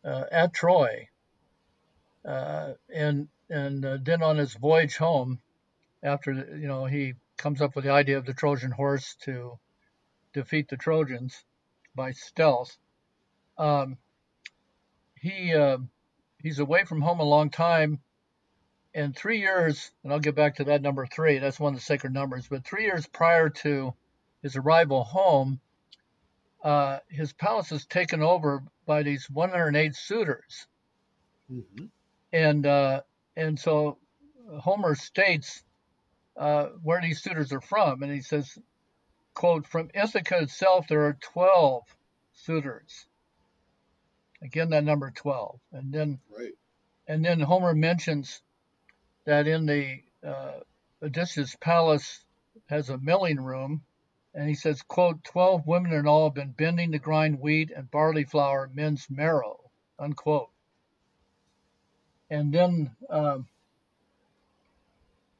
uh, 0.05 0.23
at 0.31 0.53
Troy, 0.53 1.08
uh, 2.25 2.73
and 2.93 3.27
and 3.49 3.85
uh, 3.85 3.97
then 4.01 4.21
on 4.21 4.37
his 4.37 4.53
voyage 4.53 4.97
home, 4.97 5.39
after 6.03 6.31
you 6.31 6.67
know 6.67 6.85
he 6.85 7.13
comes 7.37 7.61
up 7.61 7.75
with 7.75 7.85
the 7.85 7.91
idea 7.91 8.17
of 8.17 8.25
the 8.25 8.33
Trojan 8.33 8.71
horse 8.71 9.15
to 9.21 9.57
defeat 10.33 10.69
the 10.69 10.77
Trojans 10.77 11.43
by 11.95 12.11
stealth. 12.11 12.77
Um, 13.57 13.97
he 15.15 15.53
uh, 15.53 15.77
he's 16.41 16.59
away 16.59 16.83
from 16.85 17.01
home 17.01 17.19
a 17.19 17.23
long 17.23 17.49
time. 17.49 17.99
In 18.91 19.13
three 19.13 19.39
years, 19.39 19.91
and 20.03 20.11
I'll 20.11 20.19
get 20.19 20.33
back 20.33 20.55
to 20.55 20.63
that 20.65 20.81
number 20.81 21.05
three. 21.05 21.37
That's 21.37 21.59
one 21.59 21.73
of 21.73 21.79
the 21.79 21.85
sacred 21.85 22.11
numbers. 22.11 22.47
But 22.47 22.65
three 22.65 22.85
years 22.85 23.05
prior 23.05 23.49
to 23.49 23.93
his 24.41 24.55
arrival 24.55 25.03
home, 25.03 25.59
uh, 26.63 26.97
his 27.09 27.31
palace 27.31 27.71
is 27.71 27.85
taken 27.85 28.21
over 28.23 28.63
by 28.85 29.03
these 29.03 29.29
108 29.29 29.95
suitors, 29.95 30.67
mm-hmm. 31.51 31.85
And 32.31 32.65
uh, 32.65 33.01
and 33.35 33.59
so 33.59 33.97
Homer 34.59 34.95
states 34.95 35.63
uh, 36.37 36.67
where 36.83 37.01
these 37.01 37.21
suitors 37.21 37.51
are 37.51 37.61
from, 37.61 38.03
and 38.03 38.11
he 38.11 38.21
says 38.21 38.57
quote, 39.39 39.65
from 39.65 39.89
Ithaca 39.93 40.39
itself, 40.41 40.89
there 40.89 41.05
are 41.05 41.17
12 41.21 41.83
suitors. 42.33 43.05
Again, 44.41 44.71
that 44.71 44.83
number 44.83 45.11
12. 45.11 45.59
And 45.71 45.93
then, 45.93 46.19
right. 46.37 46.51
and 47.07 47.23
then 47.23 47.39
Homer 47.39 47.73
mentions 47.73 48.41
that 49.23 49.47
in 49.47 49.65
the 49.65 50.01
uh, 50.27 50.59
Odysseus 51.01 51.55
palace 51.55 52.25
has 52.65 52.89
a 52.89 52.97
milling 52.97 53.39
room, 53.39 53.81
and 54.33 54.49
he 54.49 54.55
says, 54.55 54.81
quote, 54.81 55.23
12 55.23 55.65
women 55.65 55.93
in 55.93 56.05
all 56.05 56.25
have 56.25 56.35
been 56.35 56.51
bending 56.51 56.91
to 56.91 56.99
grind 56.99 57.39
wheat 57.39 57.71
and 57.73 57.89
barley 57.89 58.25
flour, 58.25 58.69
men's 58.73 59.07
marrow, 59.09 59.71
unquote. 59.97 60.49
And 62.29 62.53
then 62.53 62.91
um, 63.09 63.47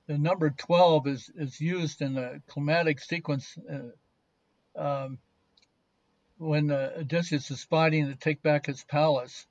the 0.07 0.17
number 0.17 0.49
12 0.49 1.07
is, 1.07 1.31
is 1.35 1.61
used 1.61 2.01
in 2.01 2.15
the 2.15 2.41
climatic 2.47 2.99
sequence 2.99 3.55
uh, 3.71 4.79
um, 4.79 5.19
when 6.39 6.71
uh, 6.71 6.93
Odysseus 6.97 7.51
is 7.51 7.63
fighting 7.63 8.07
to 8.07 8.15
take 8.15 8.41
back 8.41 8.65
his 8.65 8.83
palace, 8.85 9.45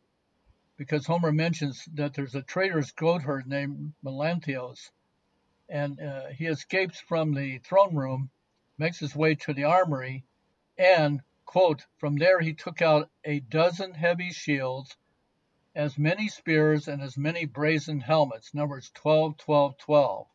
because 0.77 1.07
Homer 1.07 1.33
mentions 1.33 1.85
that 1.94 2.14
there's 2.14 2.35
a 2.35 2.42
traitorous 2.42 2.90
goatherd 2.92 3.46
named 3.46 3.92
Melanthios, 4.03 4.90
and 5.68 6.01
uh, 6.01 6.29
he 6.29 6.46
escapes 6.46 6.98
from 6.98 7.35
the 7.35 7.59
throne 7.59 7.94
room, 7.94 8.31
makes 8.79 8.98
his 8.98 9.14
way 9.14 9.35
to 9.35 9.53
the 9.53 9.64
armory, 9.64 10.24
and, 10.77 11.20
quote, 11.44 11.85
from 11.98 12.16
there 12.16 12.40
he 12.40 12.55
took 12.55 12.81
out 12.81 13.11
a 13.24 13.40
dozen 13.40 13.92
heavy 13.92 14.31
shields, 14.31 14.96
as 15.78 15.96
many 15.96 16.26
spears, 16.26 16.88
and 16.88 17.00
as 17.00 17.16
many 17.16 17.44
brazen 17.44 18.00
helmets, 18.00 18.52
numbers 18.52 18.90
12, 18.94 19.36
12, 19.36 19.78
12 19.78 20.26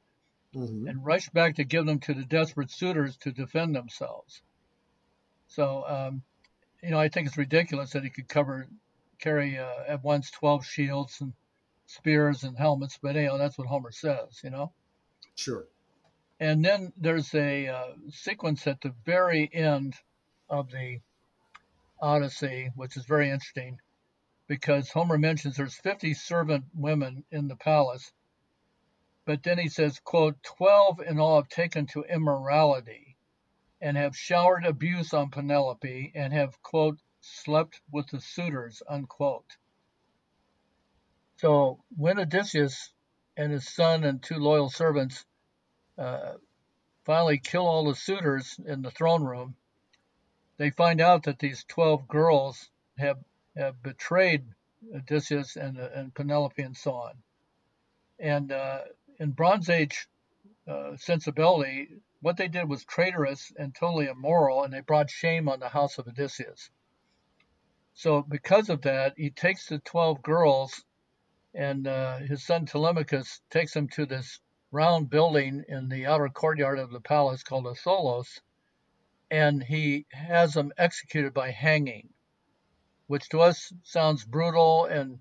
mm-hmm. 0.55 0.87
and 0.87 1.05
rushed 1.05 1.33
back 1.33 1.55
to 1.57 1.65
give 1.65 1.85
them 1.85 1.99
to 1.99 2.13
the 2.13 2.23
desperate 2.23 2.71
suitors 2.71 3.17
to 3.17 3.29
defend 3.33 3.75
themselves. 3.75 4.41
So, 5.49 5.83
um, 5.85 6.21
you 6.81 6.91
know, 6.91 6.97
I 6.97 7.09
think 7.09 7.27
it's 7.27 7.37
ridiculous 7.37 7.91
that 7.91 8.03
he 8.03 8.09
could 8.09 8.29
cover, 8.29 8.67
carry 9.19 9.57
uh, 9.59 9.83
at 9.85 10.01
once 10.01 10.31
12 10.31 10.65
shields 10.65 11.19
and 11.19 11.33
spears 11.87 12.45
and 12.45 12.57
helmets, 12.57 12.97
but 13.01 13.17
anyhow, 13.17 13.35
that's 13.35 13.57
what 13.57 13.67
Homer 13.67 13.91
says, 13.91 14.39
you 14.45 14.49
know? 14.49 14.71
Sure. 15.35 15.65
And 16.39 16.63
then 16.63 16.93
there's 16.95 17.35
a 17.35 17.67
uh, 17.67 17.87
sequence 18.11 18.65
at 18.65 18.79
the 18.79 18.93
very 19.05 19.49
end 19.53 19.95
of 20.49 20.71
the 20.71 21.01
Odyssey, 22.01 22.71
which 22.77 22.95
is 22.95 23.03
very 23.03 23.29
interesting 23.29 23.79
because 24.47 24.89
Homer 24.89 25.17
mentions 25.17 25.55
there's 25.55 25.75
50 25.75 26.13
servant 26.13 26.65
women 26.73 27.23
in 27.31 27.47
the 27.47 27.55
palace, 27.55 28.11
but 29.25 29.43
then 29.43 29.57
he 29.57 29.69
says, 29.69 29.99
quote, 29.99 30.41
12 30.43 30.99
in 31.01 31.19
all 31.19 31.37
have 31.37 31.49
taken 31.49 31.85
to 31.87 32.03
immorality 32.03 33.15
and 33.81 33.97
have 33.97 34.15
showered 34.15 34.65
abuse 34.65 35.13
on 35.13 35.29
Penelope 35.29 36.11
and 36.15 36.33
have, 36.33 36.61
quote, 36.61 36.99
slept 37.21 37.81
with 37.91 38.07
the 38.07 38.19
suitors, 38.19 38.81
unquote. 38.87 39.57
So 41.37 41.83
when 41.95 42.19
Odysseus 42.19 42.93
and 43.35 43.51
his 43.51 43.67
son 43.67 44.03
and 44.03 44.21
two 44.21 44.37
loyal 44.37 44.69
servants 44.69 45.25
uh, 45.97 46.33
finally 47.05 47.37
kill 47.37 47.67
all 47.67 47.85
the 47.85 47.95
suitors 47.95 48.59
in 48.65 48.81
the 48.81 48.91
throne 48.91 49.23
room, 49.23 49.55
they 50.57 50.69
find 50.69 51.01
out 51.01 51.23
that 51.23 51.39
these 51.39 51.63
12 51.65 52.07
girls 52.07 52.69
have, 52.97 53.17
have 53.55 53.81
betrayed 53.81 54.45
Odysseus 54.95 55.55
and, 55.55 55.79
uh, 55.79 55.89
and 55.93 56.13
Penelope 56.13 56.61
and 56.61 56.75
so 56.75 56.93
on. 56.93 57.13
And 58.19 58.51
uh, 58.51 58.81
in 59.19 59.31
Bronze 59.31 59.69
Age 59.69 60.07
uh, 60.67 60.95
sensibility, 60.97 61.89
what 62.21 62.37
they 62.37 62.47
did 62.47 62.69
was 62.69 62.85
traitorous 62.85 63.51
and 63.57 63.75
totally 63.75 64.07
immoral, 64.07 64.63
and 64.63 64.73
they 64.73 64.79
brought 64.79 65.09
shame 65.09 65.49
on 65.49 65.59
the 65.59 65.69
house 65.69 65.97
of 65.97 66.07
Odysseus. 66.07 66.69
So, 67.93 68.21
because 68.21 68.69
of 68.69 68.81
that, 68.83 69.13
he 69.17 69.29
takes 69.29 69.67
the 69.67 69.79
12 69.79 70.23
girls, 70.23 70.85
and 71.53 71.85
uh, 71.85 72.19
his 72.19 72.45
son 72.45 72.65
Telemachus 72.65 73.41
takes 73.49 73.73
them 73.73 73.87
to 73.89 74.05
this 74.05 74.39
round 74.71 75.09
building 75.09 75.63
in 75.67 75.89
the 75.89 76.07
outer 76.07 76.29
courtyard 76.29 76.79
of 76.79 76.91
the 76.91 77.01
palace 77.01 77.43
called 77.43 77.65
Tholos, 77.77 78.41
and 79.29 79.61
he 79.61 80.05
has 80.11 80.53
them 80.53 80.71
executed 80.77 81.33
by 81.33 81.51
hanging, 81.51 82.12
which 83.07 83.29
to 83.29 83.41
us 83.41 83.73
sounds 83.83 84.23
brutal 84.23 84.85
and 84.85 85.19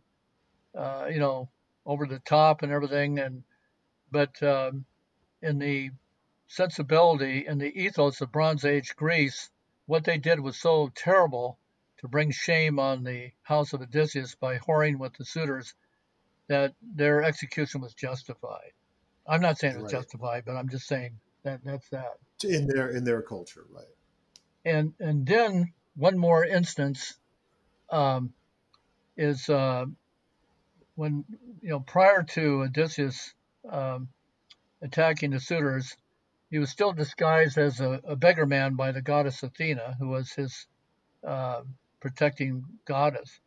uh, 0.77 1.07
you 1.11 1.18
know 1.18 1.49
over 1.85 2.07
the 2.07 2.21
top 2.21 2.62
and 2.62 2.73
everything. 2.73 3.18
And 3.18 3.42
but 4.11 4.42
um, 4.42 4.85
in 5.40 5.59
the 5.59 5.90
sensibility 6.47 7.47
and 7.47 7.61
the 7.61 7.75
ethos 7.75 8.21
of 8.21 8.33
Bronze 8.33 8.64
Age 8.64 8.95
Greece, 8.97 9.51
what 9.87 10.05
they 10.05 10.18
did 10.18 10.40
was 10.40 10.57
so 10.57 10.90
terrible 10.95 11.59
to 11.99 12.09
bring 12.09 12.31
shame 12.31 12.79
on 12.79 13.05
the 13.05 13.31
house 13.42 13.73
of 13.73 13.83
Odysseus 13.83 14.35
by 14.35 14.59
whoring 14.59 14.99
with 14.99 15.14
the 15.14 15.25
suitors 15.25 15.75
that 16.49 16.75
their 16.83 17.23
execution 17.23 17.81
was 17.81 17.95
justified. 17.95 18.73
I'm 19.27 19.40
not 19.40 19.59
saying 19.59 19.75
it 19.77 19.83
was 19.83 19.92
right. 19.92 20.01
justified, 20.01 20.45
but 20.45 20.57
I'm 20.57 20.68
just 20.68 20.87
saying 20.87 21.18
that 21.45 21.61
that's 21.64 21.88
that 21.90 22.18
in 22.45 22.66
their 22.66 22.90
in 22.90 23.05
their 23.05 23.23
culture, 23.23 23.64
right? 23.71 23.87
and 24.64 24.95
and 25.01 25.27
then 25.27 25.73
one 25.97 26.18
more 26.18 26.45
instance 26.45 27.14
um, 27.92 28.33
is 29.16 29.48
uh, 29.48 29.85
when 30.96 31.24
you 31.61 31.68
know 31.68 31.81
prior 31.81 32.22
to 32.22 32.62
Odysseus 32.62 33.35
um, 33.70 34.09
attacking 34.81 35.31
the 35.31 35.40
suitors, 35.40 35.96
he 36.50 36.59
was 36.59 36.70
still 36.70 36.92
disguised 36.92 37.59
as 37.59 37.81
a, 37.81 38.00
a, 38.05 38.16
beggar 38.16 38.46
man 38.46 38.74
by 38.74 38.92
the 38.92 39.02
goddess 39.02 39.42
Athena, 39.42 39.96
who 39.98 40.09
was 40.09 40.33
his 40.33 40.66
uh, 41.26 41.62
protecting 42.00 42.64
goddess. 42.85 43.38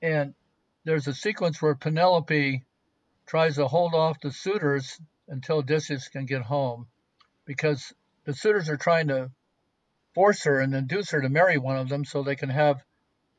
And 0.00 0.34
there's 0.84 1.08
a 1.08 1.14
sequence 1.14 1.60
where 1.60 1.74
Penelope 1.74 2.62
tries 3.26 3.56
to 3.56 3.66
hold 3.66 3.94
off 3.94 4.20
the 4.20 4.32
suitors 4.32 5.00
until 5.28 5.58
Odysseus 5.58 6.08
can 6.08 6.26
get 6.26 6.42
home, 6.42 6.86
because 7.46 7.92
the 8.24 8.34
suitors 8.34 8.68
are 8.68 8.76
trying 8.76 9.08
to 9.08 9.30
force 10.14 10.44
her 10.44 10.60
and 10.60 10.74
induce 10.74 11.10
her 11.10 11.22
to 11.22 11.28
marry 11.28 11.58
one 11.58 11.76
of 11.76 11.88
them 11.88 12.04
so 12.04 12.22
they 12.22 12.36
can 12.36 12.50
have 12.50 12.82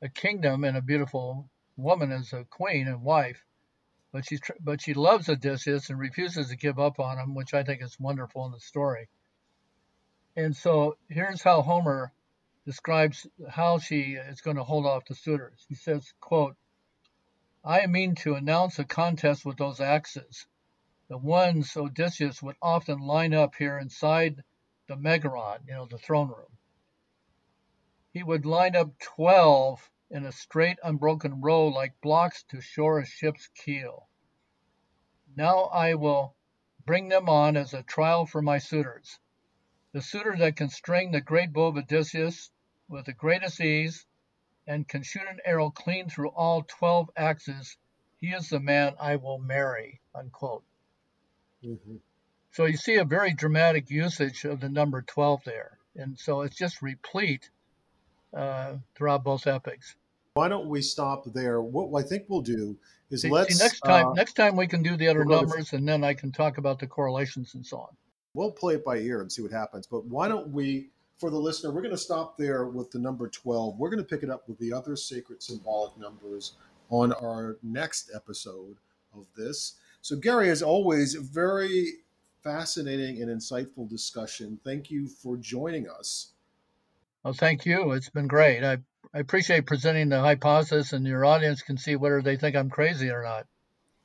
a 0.04 0.10
kingdom 0.10 0.66
and 0.66 0.76
a 0.76 0.82
beautiful 0.82 1.50
woman 1.78 2.12
as 2.12 2.34
a 2.34 2.44
queen 2.44 2.88
and 2.90 3.02
wife. 3.02 3.46
But 4.12 4.26
she 4.26 4.38
but 4.60 4.82
she 4.82 4.94
loves 4.94 5.30
Odysseus 5.30 5.90
and 5.90 5.98
refuses 5.98 6.50
to 6.50 6.58
give 6.58 6.78
up 6.78 7.00
on 7.00 7.18
him, 7.18 7.34
which 7.34 7.54
I 7.54 7.64
think 7.64 7.82
is 7.82 8.00
wonderful 8.00 8.46
in 8.46 8.52
the 8.52 8.60
story. 8.60 9.08
And 10.36 10.56
so 10.56 10.98
here's 11.10 11.42
how 11.42 11.62
Homer 11.62 12.12
describes 12.66 13.26
how 13.50 13.80
she 13.80 14.16
is 14.16 14.42
going 14.42 14.58
to 14.58 14.64
hold 14.64 14.86
off 14.86 15.06
the 15.06 15.16
suitors. 15.16 15.66
He 15.70 15.76
says, 15.76 16.14
quote, 16.20 16.58
I 17.64 17.88
mean 17.88 18.16
to 18.16 18.36
announce 18.36 18.78
a 18.80 18.84
contest 18.84 19.46
with 19.46 19.58
those 19.58 19.80
axes. 19.80 20.46
The 21.08 21.18
ones 21.18 21.78
Odysseus 21.78 22.44
would 22.44 22.58
often 22.62 23.00
line 23.00 23.34
up 23.34 23.56
here 23.56 23.80
inside 23.80 24.44
the 24.88 24.96
Megaron, 24.96 25.60
you 25.68 25.74
know, 25.74 25.86
the 25.86 25.98
throne 25.98 26.28
room 26.28 26.54
he 28.14 28.22
would 28.22 28.46
line 28.46 28.76
up 28.76 28.98
twelve 29.00 29.90
in 30.14 30.26
a 30.26 30.32
straight 30.32 30.78
unbroken 30.84 31.42
row 31.42 31.68
like 31.68 32.00
blocks 32.00 32.44
to 32.44 32.62
shore 32.62 33.00
a 33.00 33.06
ship's 33.06 33.48
keel. 33.48 34.08
Now 35.36 35.64
I 35.64 35.96
will 35.96 36.36
bring 36.86 37.10
them 37.10 37.28
on 37.28 37.58
as 37.58 37.74
a 37.74 37.82
trial 37.82 38.28
for 38.28 38.42
my 38.42 38.60
suitors. 38.60 39.20
The 39.92 40.02
suitor 40.02 40.36
that 40.38 40.56
can 40.56 40.70
string 40.70 41.12
the 41.12 41.20
great 41.20 41.52
bow 41.52 41.68
of 41.68 41.78
Odysseus 41.78 42.52
with 42.88 43.06
the 43.06 43.14
greatest 43.14 43.60
ease 43.60 44.06
and 44.68 44.88
can 44.88 45.02
shoot 45.02 45.28
an 45.28 45.40
arrow 45.46 45.72
clean 45.72 46.10
through 46.10 46.30
all 46.30 46.62
twelve 46.62 47.10
axes, 47.18 47.76
he 48.22 48.28
is 48.28 48.50
the 48.50 48.60
man 48.60 48.96
I 49.00 49.16
will 49.16 49.40
marry. 49.40 50.00
Unquote. 50.14 50.64
Mm-hmm. 51.66 51.96
So 52.52 52.66
you 52.66 52.78
see 52.78 52.96
a 52.98 53.04
very 53.04 53.34
dramatic 53.34 53.90
usage 53.90 54.46
of 54.46 54.60
the 54.60 54.70
number 54.70 55.02
12 55.02 55.44
there. 55.44 55.80
And 55.96 56.20
so 56.20 56.42
it's 56.42 56.56
just 56.56 56.84
replete 56.84 57.50
uh, 58.32 58.76
throughout 58.96 59.24
both 59.24 59.48
epics. 59.48 59.96
Why 60.36 60.48
don't 60.48 60.68
we 60.68 60.82
stop 60.82 61.32
there? 61.32 61.62
What 61.62 61.94
I 62.04 62.08
think 62.08 62.26
we'll 62.28 62.42
do 62.42 62.76
is 63.12 63.22
see, 63.22 63.30
let's 63.30 63.56
see, 63.56 63.64
next 63.64 63.82
time. 63.82 64.08
Uh, 64.08 64.14
next 64.14 64.34
time 64.34 64.56
we 64.56 64.66
can 64.66 64.82
do 64.82 64.98
the 64.98 65.08
other 65.08 65.24
numbers, 65.26 65.70
to, 65.70 65.76
and 65.76 65.88
then 65.88 66.04
I 66.04 66.16
can 66.16 66.32
talk 66.32 66.58
about 66.58 66.80
the 66.80 66.88
correlations 66.88 67.54
and 67.54 67.64
so 67.64 67.78
on. 67.78 67.96
We'll 68.34 68.52
play 68.52 68.74
it 68.74 68.84
by 68.84 68.98
ear 68.98 69.22
and 69.22 69.32
see 69.32 69.44
what 69.44 69.52
happens. 69.52 69.86
But 69.86 70.06
why 70.06 70.28
don't 70.28 70.50
we, 70.50 70.90
for 71.18 71.30
the 71.30 71.38
listener, 71.38 71.72
we're 71.72 71.84
going 71.84 71.94
to 71.94 72.00
stop 72.00 72.36
there 72.36 72.66
with 72.66 72.90
the 72.90 72.98
number 72.98 73.30
twelve. 73.30 73.78
We're 73.78 73.92
going 73.92 74.04
to 74.04 74.10
pick 74.10 74.24
it 74.24 74.32
up 74.32 74.50
with 74.50 74.58
the 74.58 74.74
other 74.74 74.96
sacred 74.96 75.44
symbolic 75.44 75.96
numbers 76.00 76.54
on 76.90 77.14
our 77.14 77.58
next 77.62 78.10
episode 78.16 78.78
of 79.16 79.28
this. 79.38 79.76
So, 80.02 80.16
Gary, 80.16 80.50
as 80.50 80.64
always, 80.64 81.14
very 81.14 81.92
fascinating 82.44 83.22
and 83.22 83.30
insightful 83.30 83.88
discussion. 83.88 84.60
Thank 84.66 84.90
you 84.90 85.08
for 85.08 85.38
joining 85.38 85.88
us. 85.88 86.32
Well, 87.24 87.34
thank 87.34 87.68
you. 87.68 87.92
It's 87.92 88.10
been 88.10 88.28
great. 88.28 88.64
I, 88.64 88.80
I 89.14 89.20
appreciate 89.20 89.68
presenting 89.68 90.10
the 90.10 90.20
hypothesis, 90.20 90.92
and 90.92 91.06
your 91.06 91.24
audience 91.24 91.62
can 91.62 91.78
see 91.78 91.96
whether 91.96 92.22
they 92.22 92.36
think 92.36 92.56
I'm 92.56 92.70
crazy 92.70 93.10
or 93.10 93.22
not. 93.22 93.46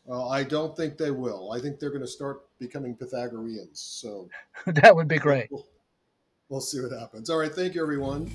Well, 0.04 0.30
I 0.30 0.42
don't 0.42 0.76
think 0.76 0.98
they 0.98 1.10
will. 1.10 1.52
I 1.52 1.60
think 1.60 1.78
they're 1.78 1.90
going 1.90 2.02
to 2.02 2.06
start 2.06 2.42
becoming 2.58 2.94
Pythagoreans. 2.94 3.80
So 3.80 4.28
that 4.66 4.94
would 4.94 5.08
be 5.08 5.18
great. 5.18 5.48
We'll, 5.50 5.66
we'll 6.48 6.60
see 6.60 6.80
what 6.80 6.92
happens. 6.92 7.30
All 7.30 7.38
right. 7.38 7.52
Thank 7.52 7.74
you, 7.74 7.82
everyone. 7.82 8.30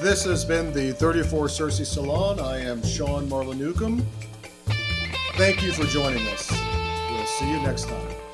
This 0.00 0.24
has 0.24 0.44
been 0.44 0.72
the 0.72 0.92
34 0.92 1.48
Circe 1.48 1.88
Salon. 1.88 2.38
I 2.38 2.60
am 2.60 2.84
Sean 2.84 3.28
Marlon 3.28 3.58
Newcombe. 3.58 4.06
Thank 5.34 5.62
you 5.62 5.72
for 5.72 5.84
joining 5.84 6.24
us. 6.28 6.50
We'll 7.10 7.26
see 7.26 7.50
you 7.50 7.60
next 7.62 7.88
time. 7.88 8.25